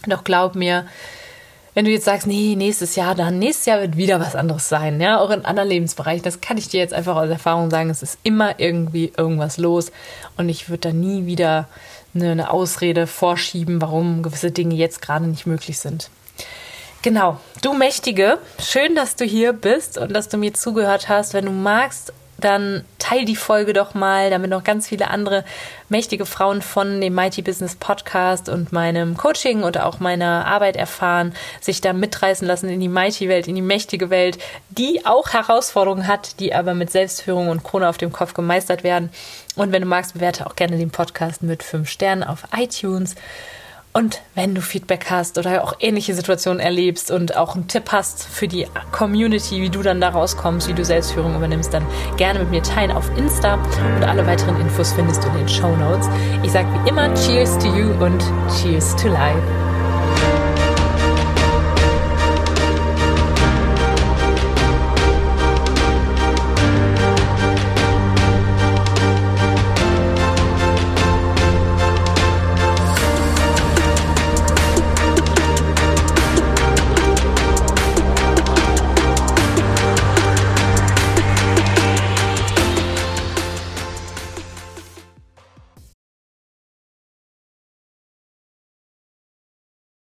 Doch 0.07 0.23
glaub 0.23 0.55
mir, 0.55 0.87
wenn 1.75 1.85
du 1.85 1.91
jetzt 1.91 2.05
sagst, 2.05 2.27
nee, 2.27 2.55
nächstes 2.55 2.97
Jahr, 2.97 3.15
dann 3.15 3.39
nächstes 3.39 3.67
Jahr 3.67 3.81
wird 3.81 3.97
wieder 3.97 4.21
was 4.21 4.37
anderes 4.37 4.69
sein, 4.69 5.01
ja, 5.01 5.19
auch 5.19 5.31
in 5.31 5.45
anderen 5.45 5.69
Lebensbereichen. 5.69 6.23
Das 6.23 6.41
kann 6.41 6.59
ich 6.59 6.69
dir 6.69 6.79
jetzt 6.79 6.95
einfach 6.95 7.17
aus 7.17 7.31
Erfahrung 7.31 7.71
sagen. 7.71 7.91
Es 7.91 8.03
ist 8.03 8.19
immer 8.23 8.61
irgendwie 8.61 9.13
irgendwas 9.17 9.59
los 9.59 9.91
und 10.37 10.49
ich 10.49 10.69
würde 10.69 10.91
da 10.91 10.93
nie 10.93 11.27
wieder 11.27 11.67
eine 12.15 12.51
Ausrede 12.51 13.07
vorschieben, 13.07 13.81
warum 13.81 14.23
gewisse 14.23 14.51
Dinge 14.51 14.75
jetzt 14.75 15.01
gerade 15.03 15.27
nicht 15.27 15.47
möglich 15.47 15.79
sind. 15.79 16.11
Genau, 17.03 17.41
du 17.63 17.73
Mächtige, 17.73 18.39
schön, 18.61 18.95
dass 18.95 19.17
du 19.17 19.25
hier 19.25 19.53
bist 19.53 19.99
und 19.99 20.13
dass 20.13 20.29
du 20.29 20.37
mir 20.37 20.55
zugehört 20.55 21.09
hast. 21.09 21.35
Wenn 21.35 21.47
du 21.47 21.51
magst, 21.51 22.13
dann 22.45 22.85
teil 22.99 23.25
die 23.25 23.37
Folge 23.37 23.73
doch 23.73 23.95
mal, 23.95 24.31
damit 24.31 24.51
noch 24.51 24.65
ganz 24.65 24.89
viele 24.89 25.09
andere 25.09 25.45
mächtige 25.89 26.27
Frauen 26.27 26.63
von 26.63 27.01
dem 27.01 27.15
Mighty 27.15 27.43
Business 27.43 27.77
Podcast 27.77 28.49
und 28.49 28.73
meinem 28.73 29.17
Coaching 29.17 29.63
und 29.63 29.79
auch 29.79 30.01
meiner 30.01 30.47
Arbeit 30.47 30.77
erfahren, 30.77 31.35
sich 31.61 31.81
da 31.81 31.93
mitreißen 31.93 32.47
lassen 32.47 32.69
in 32.69 32.81
die 32.81 32.89
Mighty 32.89 33.29
Welt, 33.29 33.49
in 33.49 33.55
die 33.55 33.63
mächtige 33.63 34.11
Welt, 34.11 34.39
die 34.71 35.05
auch 35.05 35.33
Herausforderungen 35.33 36.07
hat, 36.07 36.41
die 36.41 36.55
aber 36.55 36.75
mit 36.75 36.91
Selbstführung 36.91 37.49
und 37.49 37.63
Krone 37.63 37.89
auf 37.89 37.99
dem 37.99 38.13
Kopf 38.13 38.35
gemeistert 38.35 38.85
werden. 38.85 39.11
Und 39.57 39.73
wenn 39.73 39.83
du 39.83 39.89
magst, 39.89 40.15
bewerte 40.15 40.47
auch 40.47 40.57
gerne 40.57 40.79
den 40.79 40.91
Podcast 40.91 41.43
mit 41.43 41.63
fünf 41.63 41.89
Sternen 41.89 42.23
auf 42.23 42.45
iTunes. 42.57 43.15
Und 43.95 44.23
wenn 44.35 44.55
du 44.55 44.63
Feedback 44.63 45.11
hast 45.11 45.37
oder 45.37 45.63
auch 45.63 45.75
ähnliche 45.81 46.15
Situationen 46.15 46.61
erlebst 46.61 47.11
und 47.11 47.37
auch 47.37 47.55
einen 47.55 47.69
Tipp 47.69 47.93
hast 47.93 48.25
für 48.25 48.49
die 48.49 48.67
Community, 48.91 49.61
wie 49.61 49.69
du 49.69 49.83
dann 49.83 50.01
da 50.01 50.09
rauskommst, 50.09 50.67
wie 50.69 50.73
du 50.73 50.83
Selbstführung 50.83 51.37
übernimmst, 51.37 51.75
dann 51.75 51.87
gerne 52.17 52.39
mit 52.39 52.51
mir 52.51 52.63
teilen 52.63 52.91
auf 52.91 53.11
Insta 53.19 53.55
und 53.97 54.05
alle 54.05 54.27
weiteren 54.27 54.59
Infos 54.61 54.93
findest 54.93 55.23
du 55.23 55.29
in 55.29 55.39
den 55.39 55.49
Show 55.49 55.77
Notes. 55.77 56.09
Ich 56.43 56.53
sage 56.53 56.69
wie 56.73 56.89
immer 56.89 57.13
Cheers 57.15 57.59
to 57.59 57.67
you 57.67 57.91
und 58.03 58.23
Cheers 58.63 58.97
to 58.97 59.09
life. 59.09 59.72